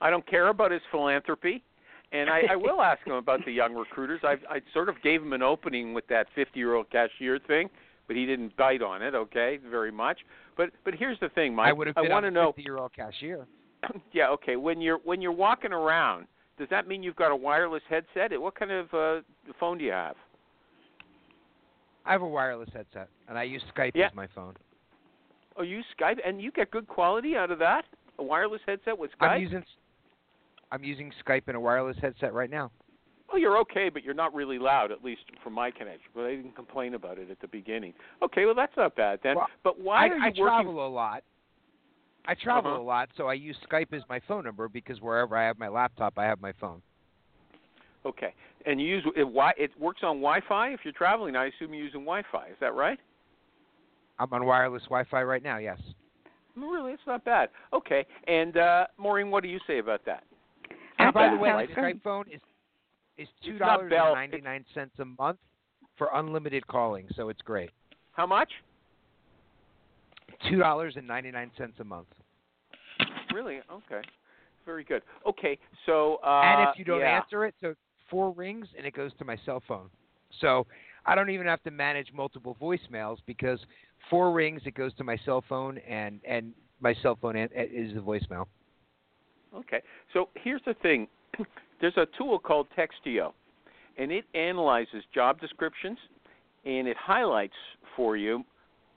[0.00, 1.62] I don't care about his philanthropy,
[2.12, 4.20] and I, I will ask him about the young recruiters.
[4.22, 7.70] I I sort of gave him an opening with that 50-year-old cashier thing,
[8.06, 9.14] but he didn't bite on it.
[9.14, 10.18] Okay, very much.
[10.56, 11.68] But but here's the thing, Mike.
[11.68, 12.52] I would have been want a to know.
[12.56, 13.46] 50-year-old cashier.
[14.12, 14.56] yeah, okay.
[14.56, 16.26] When you're when you're walking around,
[16.58, 18.38] does that mean you've got a wireless headset?
[18.40, 19.20] What kind of uh,
[19.60, 20.16] phone do you have?
[22.06, 24.06] I have a wireless headset, and I use Skype Yeah.
[24.06, 24.54] as my phone.
[25.56, 27.84] Oh, you Skype, and you get good quality out of that.
[28.18, 29.28] A wireless headset with Skype.
[29.30, 29.64] I'm using
[30.70, 32.70] I'm using Skype and a wireless headset right now.
[33.32, 36.08] Oh, you're okay, but you're not really loud, at least from my connection.
[36.14, 37.94] But I didn't complain about it at the beginning.
[38.22, 39.36] Okay, well that's not bad then.
[39.36, 40.44] Well, but why I, are you I working?
[40.44, 41.24] travel a lot.
[42.26, 42.80] I travel Uh-huh.
[42.80, 45.68] a lot, so I use Skype as my phone number because wherever I have my
[45.68, 46.80] laptop, I have my phone.
[48.06, 48.34] Okay,
[48.66, 49.24] and you use it.
[49.24, 50.68] Why it works on Wi-Fi?
[50.72, 52.48] If you're traveling, I assume you're using Wi-Fi.
[52.48, 52.98] Is that right?
[54.18, 55.56] I'm on wireless Wi-Fi right now.
[55.58, 55.78] Yes.
[56.58, 57.48] Oh, Really, it's not bad.
[57.72, 60.22] Okay, and uh, Maureen, what do you say about that?
[60.98, 61.68] And by the way, right?
[61.68, 62.40] the Skype phone is
[63.18, 64.64] is two dollars ninety nine
[64.98, 65.38] a month
[65.96, 67.70] for unlimited calling, so it's great.
[68.12, 68.50] How much?
[70.48, 72.08] Two dollars and ninety nine cents a month.
[73.32, 73.60] Really?
[73.70, 74.06] Okay,
[74.64, 75.02] very good.
[75.26, 77.20] Okay, so uh, and if you don't yeah.
[77.20, 77.74] answer it, so
[78.10, 79.88] four rings and it goes to my cell phone.
[80.40, 80.66] So
[81.06, 83.58] I don't even have to manage multiple voicemails because
[84.10, 88.00] four rings it goes to my cell phone and and my cell phone is the
[88.00, 88.46] voicemail.
[89.54, 89.80] Okay.
[90.12, 91.08] So here's the thing.
[91.80, 93.32] There's a tool called Textio,
[93.98, 95.98] and it analyzes job descriptions
[96.64, 97.54] and it highlights
[97.96, 98.44] for you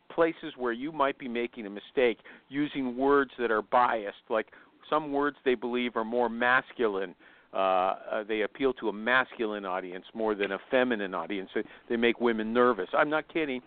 [0.09, 2.17] places where you might be making a mistake
[2.49, 4.47] using words that are biased, like
[4.89, 7.13] some words they believe are more masculine.
[7.53, 11.49] Uh, uh, they appeal to a masculine audience more than a feminine audience.
[11.53, 12.87] They, they make women nervous.
[12.93, 13.61] I'm not kidding.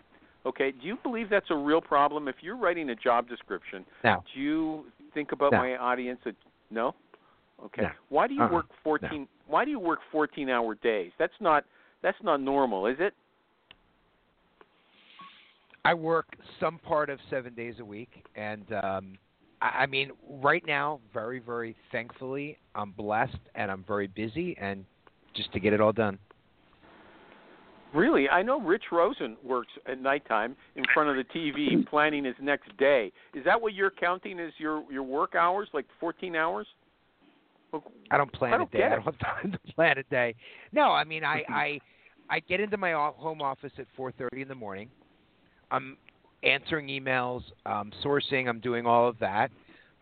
[0.46, 2.26] Okay, do you believe that's a real problem?
[2.26, 4.22] If you're writing a job description, No.
[4.34, 5.58] do you think about No.
[5.58, 6.20] my audience?
[6.24, 6.34] That,
[6.70, 6.94] no.
[7.64, 7.82] Okay.
[7.82, 7.90] No.
[8.08, 8.52] Why do you Uh-uh.
[8.52, 9.28] work 14?
[9.46, 11.12] Why do you work 14-hour days?
[11.18, 11.64] That's not
[12.02, 13.14] that's not normal, is it?
[15.84, 16.26] I work
[16.58, 19.18] some part of seven days a week, and um,
[19.62, 24.84] I, I mean, right now, very, very thankfully, I'm blessed and I'm very busy, and
[25.34, 26.18] just to get it all done.
[27.92, 32.36] Really, I know Rich Rosen works at nighttime in front of the TV planning his
[32.40, 33.10] next day.
[33.34, 36.66] Is that what you're counting as your your work hours, like 14 hours?
[38.10, 38.84] I don't plan I don't a day.
[38.84, 40.34] I don't have time to plan a day.
[40.72, 41.80] No, I mean, I I
[42.28, 44.90] I get into my home office at 4:30 in the morning.
[45.70, 45.96] I'm
[46.42, 48.48] answering emails, um, sourcing.
[48.48, 49.50] I'm doing all of that.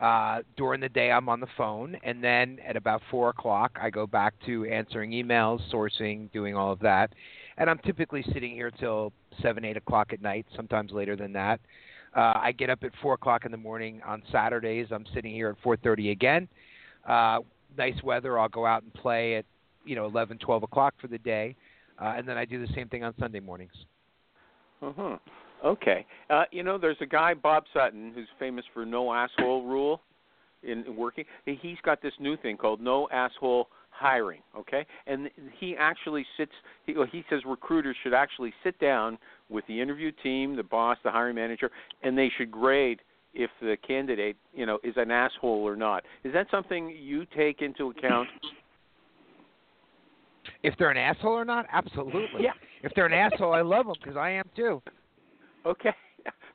[0.00, 3.90] Uh, during the day, I'm on the phone, and then at about four o'clock, I
[3.90, 7.12] go back to answering emails, sourcing, doing all of that.
[7.56, 9.12] And I'm typically sitting here till
[9.42, 10.46] seven, eight o'clock at night.
[10.54, 11.60] Sometimes later than that.
[12.16, 14.86] Uh, I get up at four o'clock in the morning on Saturdays.
[14.92, 16.48] I'm sitting here at 4:30 again.
[17.06, 17.40] Uh,
[17.76, 19.44] nice weather, I'll go out and play at
[19.84, 21.56] you know 11, 12 o'clock for the day,
[22.00, 23.72] uh, and then I do the same thing on Sunday mornings.
[24.82, 25.16] Uh-huh.
[25.64, 26.06] Okay.
[26.30, 30.02] Uh, you know, there's a guy, Bob Sutton, who's famous for no asshole rule
[30.62, 31.24] in, in working.
[31.44, 34.40] He's got this new thing called no asshole hiring.
[34.56, 36.52] Okay, and he actually sits.
[36.86, 41.10] He, he says recruiters should actually sit down with the interview team, the boss, the
[41.10, 41.70] hiring manager,
[42.02, 43.00] and they should grade
[43.35, 46.05] if the candidate, you know, is an asshole or not.
[46.24, 48.29] Is that something you take into account?
[50.62, 52.43] If they're an asshole or not, absolutely.
[52.43, 52.53] Yeah.
[52.83, 54.83] If they're an asshole, I love them because I am too.
[55.66, 55.91] Okay.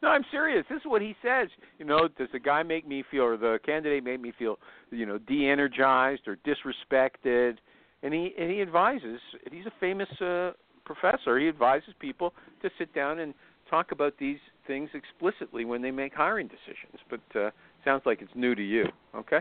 [0.03, 0.65] No, I'm serious.
[0.69, 1.47] This is what he says.
[1.79, 4.59] You know, does the guy make me feel, or the candidate make me feel,
[4.91, 7.55] you know, de-energized or disrespected?
[8.03, 9.21] And he and he advises.
[9.49, 10.51] He's a famous uh,
[10.83, 11.39] professor.
[11.39, 13.33] He advises people to sit down and
[13.69, 16.99] talk about these things explicitly when they make hiring decisions.
[17.09, 17.49] But uh,
[17.83, 18.85] sounds like it's new to you.
[19.15, 19.39] Okay.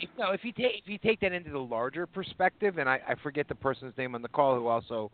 [0.00, 3.00] If, no, if you take if you take that into the larger perspective, and I,
[3.08, 5.10] I forget the person's name on the call who also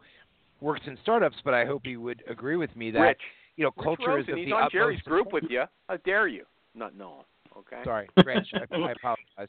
[0.60, 3.20] works in startups, but I hope he would agree with me that Rich.
[3.56, 5.50] you know Rich culture Rosen, is of he's the on utmost Jerry's group importance.
[5.50, 5.64] with you.
[5.88, 6.44] How dare you?
[6.74, 7.24] Not know him.
[7.58, 7.82] Okay.
[7.84, 8.48] Sorry, Rich.
[8.54, 9.48] I, I apologize.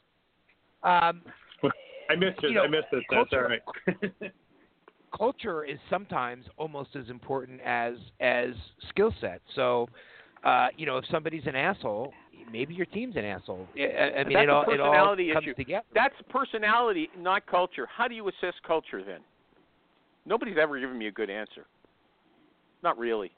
[0.82, 1.20] Um,
[2.08, 2.48] I missed it.
[2.48, 3.04] You know, I missed it.
[3.10, 3.60] That's all culture-
[4.22, 4.32] right.
[5.16, 8.50] culture is sometimes almost as important as as
[8.88, 9.40] skill set.
[9.54, 9.88] So,
[10.44, 12.12] uh, you know, if somebody's an asshole,
[12.50, 13.68] maybe your team's an asshole.
[13.76, 15.54] I, I mean, That's it all it all personality comes issue.
[15.54, 15.86] together.
[15.94, 17.86] That's personality, not culture.
[17.94, 19.20] How do you assess culture then?
[20.26, 21.66] Nobody's ever given me a good answer.
[22.82, 23.30] Not really.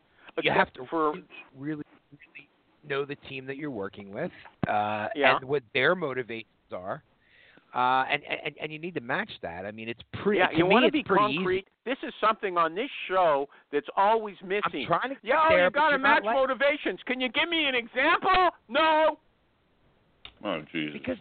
[0.42, 1.12] You have to for
[1.56, 2.48] really, really
[2.88, 4.30] know the team that you're working with,
[4.68, 5.36] uh, Yeah.
[5.36, 7.02] and what their motivations are,
[7.74, 9.64] uh, and, and and you need to match that.
[9.64, 10.40] I mean, it's pretty.
[10.40, 11.66] Yeah, you want to be pretty concrete.
[11.86, 14.62] This is something on this show that's always missing.
[14.64, 17.00] I'm trying to yeah, oh, there, you but got to match motivations.
[17.06, 18.50] Can you give me an example?
[18.68, 19.18] No.
[20.44, 20.92] Oh Jesus.
[20.92, 21.16] because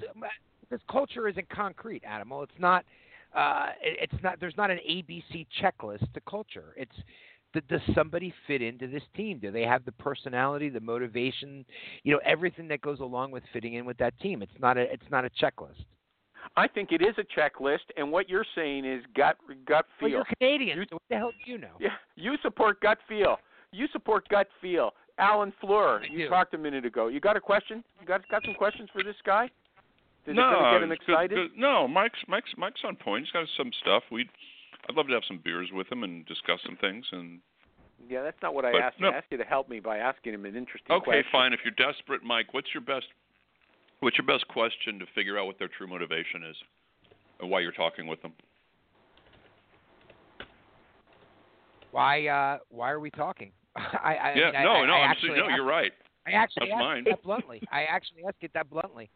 [0.62, 2.44] because culture isn't concrete, Animal.
[2.44, 2.84] It's not.
[3.34, 4.40] Uh, it's not.
[4.42, 6.74] There's not an ABC checklist to culture.
[6.76, 6.96] It's
[7.70, 9.40] does somebody fit into this team?
[9.40, 11.66] Do they have the personality, the motivation,
[12.04, 14.42] you know, everything that goes along with fitting in with that team?
[14.42, 14.82] It's not a.
[14.82, 15.86] It's not a checklist.
[16.58, 20.10] I think it is a checklist, and what you're saying is gut gut feel.
[20.10, 20.10] Well, feel.
[20.10, 20.78] you're Canadian.
[20.80, 21.76] You- so what the hell do you know?
[21.80, 23.38] Yeah, you support gut feel.
[23.72, 24.94] You support gut feel.
[25.18, 26.30] Alan Fleur, I you do.
[26.30, 27.08] talked a minute ago.
[27.08, 27.84] You got a question?
[28.00, 29.50] You got got some questions for this guy?
[30.26, 31.36] Did no, it get him uh, it's good- excited?
[31.36, 33.26] good- no, Mike's Mike's Mike's on point.
[33.26, 34.04] He's got some stuff.
[34.12, 34.30] We'd
[34.90, 37.06] I'd love to have some beers with him and discuss some things.
[37.12, 37.40] And
[38.10, 39.10] Yeah, that's not what I But asked no.
[39.10, 41.24] I asked you to help me by asking him an interesting okay, question.
[41.32, 41.54] fine.
[41.54, 43.06] If you're desperate, Mike, what's your best,
[44.02, 46.56] what's your best question to figure out what their true motivation is,
[47.40, 48.34] and why you're talking with them?
[51.92, 52.28] Why?
[52.28, 53.52] Uh, why are we talking?
[53.76, 55.92] I, I yeah, mean, no, I, no, I'm actually no, you're right.
[56.28, 57.04] I actually That's asked mine.
[57.10, 57.62] that bluntly.
[57.72, 59.10] I actually ask it that bluntly.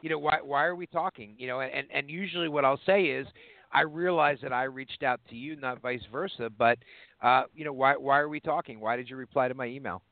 [0.00, 1.34] You know, why why are we talking?
[1.38, 3.26] You know, and and usually what I'll say is
[3.72, 6.78] I realize that I reached out to you, not vice versa, but
[7.22, 8.80] uh, you know, why why are we talking?
[8.80, 10.02] Why did you reply to my email?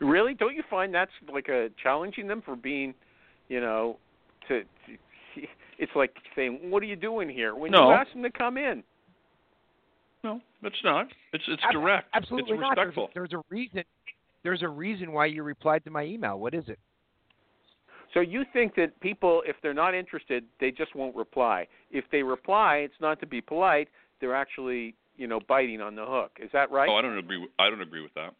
[0.00, 0.34] Really?
[0.34, 2.94] Don't you find that's like a challenging them for being,
[3.48, 3.96] you know,
[4.48, 4.66] to, to
[5.78, 7.88] it's like saying, "What are you doing here?" When No.
[7.88, 8.82] you ask them to come in.
[10.22, 11.06] No, it's not.
[11.32, 12.08] It's it's Ab- direct.
[12.14, 12.76] Absolutely it's not.
[12.76, 13.10] There's a, respectful.
[13.14, 13.82] there's a reason.
[14.42, 16.38] There's a reason why you replied to my email.
[16.38, 16.78] What is it?
[18.12, 21.66] So you think that people, if they're not interested, they just won't reply.
[21.90, 23.88] If they reply, it's not to be polite.
[24.20, 26.30] They're actually, you know, biting on the hook.
[26.40, 26.88] Is that right?
[26.88, 27.38] Oh, I don't agree.
[27.38, 28.34] With, I don't agree with that.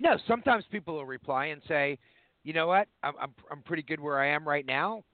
[0.00, 1.98] No, sometimes people will reply and say,
[2.42, 2.88] "You know what?
[3.02, 5.04] I'm I'm I'm pretty good where I am right now.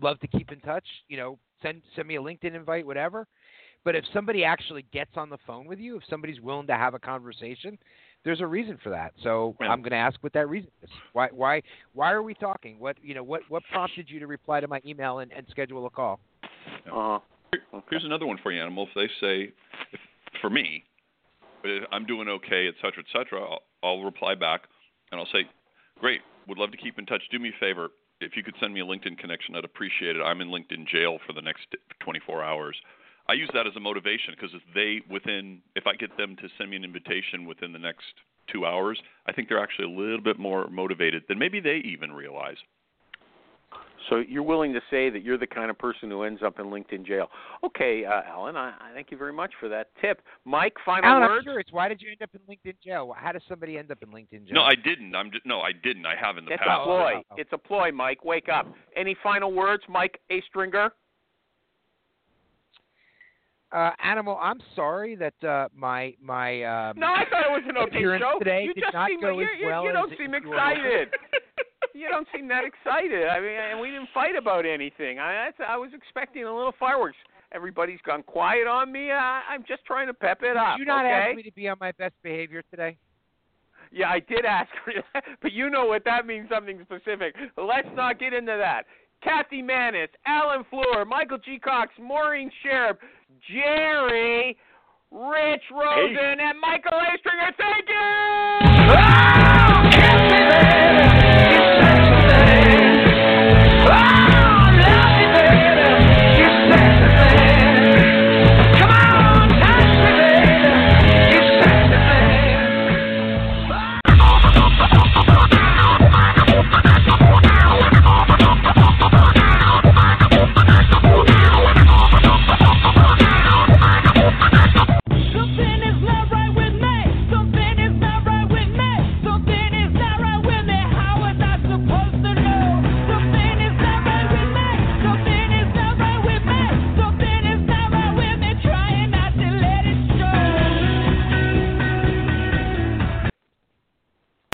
[0.00, 0.86] Love to keep in touch.
[1.08, 3.26] You know, send send me a LinkedIn invite, whatever."
[3.82, 6.92] But if somebody actually gets on the phone with you, if somebody's willing to have
[6.92, 7.78] a conversation,
[8.24, 9.14] there's a reason for that.
[9.22, 9.68] So Yeah.
[9.68, 10.90] I'm going to ask what that reason is.
[11.14, 11.62] Why why
[11.94, 12.78] why are we talking?
[12.78, 15.86] What you know what what prompted you to reply to my email and, and schedule
[15.86, 16.20] a call?
[17.52, 18.86] Here- Here's another one for you, Animal.
[18.88, 19.52] If they say,
[19.92, 20.00] if,
[20.40, 20.84] for me,
[21.64, 24.62] uh, I'm doing okay, et cetera, et cetera, I'll, I'll reply back
[25.10, 25.48] and I'll say,
[25.98, 27.22] great, would love to keep in touch.
[27.30, 27.88] Do me a favor.
[28.20, 30.22] If you could send me a LinkedIn connection, I'd appreciate it.
[30.22, 31.66] I'm in LinkedIn jail for the next
[32.00, 32.76] 24 hours.
[33.28, 36.48] I use that as a motivation because if they within, if I get them to
[36.58, 38.04] send me an invitation within the next
[38.52, 42.12] two hours, I think they're actually a little bit more motivated than maybe they even
[42.12, 42.56] realize.
[44.08, 46.66] So you're willing to say that you're the kind of person who ends up in
[46.66, 47.28] LinkedIn jail.
[47.64, 50.22] Okay, uh, Alan, I, I thank you very much for that tip.
[50.44, 51.66] Mike, final Alan, I'm curious.
[51.70, 53.14] Why did you end up in LinkedIn jail?
[53.16, 54.54] How does somebody end up in LinkedIn jail?
[54.54, 55.14] No, I didn't.
[55.14, 56.06] I'm just, no, I didn't.
[56.06, 56.80] I have in the It's past.
[56.80, 57.12] It's a ploy.
[57.30, 57.34] Oh.
[57.36, 58.24] It's a ploy, Mike.
[58.24, 58.66] Wake up.
[58.96, 60.90] Any final words, Mike Astringer?
[63.72, 67.76] Uh, Animal, I'm sorry that uh, my my um, No, I thought it was an
[67.76, 68.38] okay appearance show.
[68.40, 70.18] today you did just not seem go you, as you, well you as don't it-
[70.18, 71.08] seem excited.
[71.94, 73.26] you don't seem that excited.
[73.26, 75.18] I mean, and we didn't fight about anything.
[75.18, 77.16] I I was expecting a little fireworks.
[77.52, 79.10] Everybody's gone quiet on me.
[79.10, 80.76] I, I'm just trying to pep it up.
[80.76, 81.14] Did you not okay?
[81.30, 82.96] ask me to be on my best behavior today?
[83.92, 87.34] Yeah, I did ask for that, but you know what that means something specific.
[87.56, 88.84] Let's not get into that.
[89.22, 91.58] Kathy Manis, Alan Fleur, Michael G.
[91.58, 92.96] Cox, Maureen Sharib,
[93.52, 94.56] Jerry,
[95.10, 97.52] Rich Rosen, and Michael Astringer.
[97.58, 97.96] Thank you!
[98.92, 100.70] Oh, kiss me, baby.
[100.70, 101.24] You sexy thing.
[101.24, 101.29] Oh!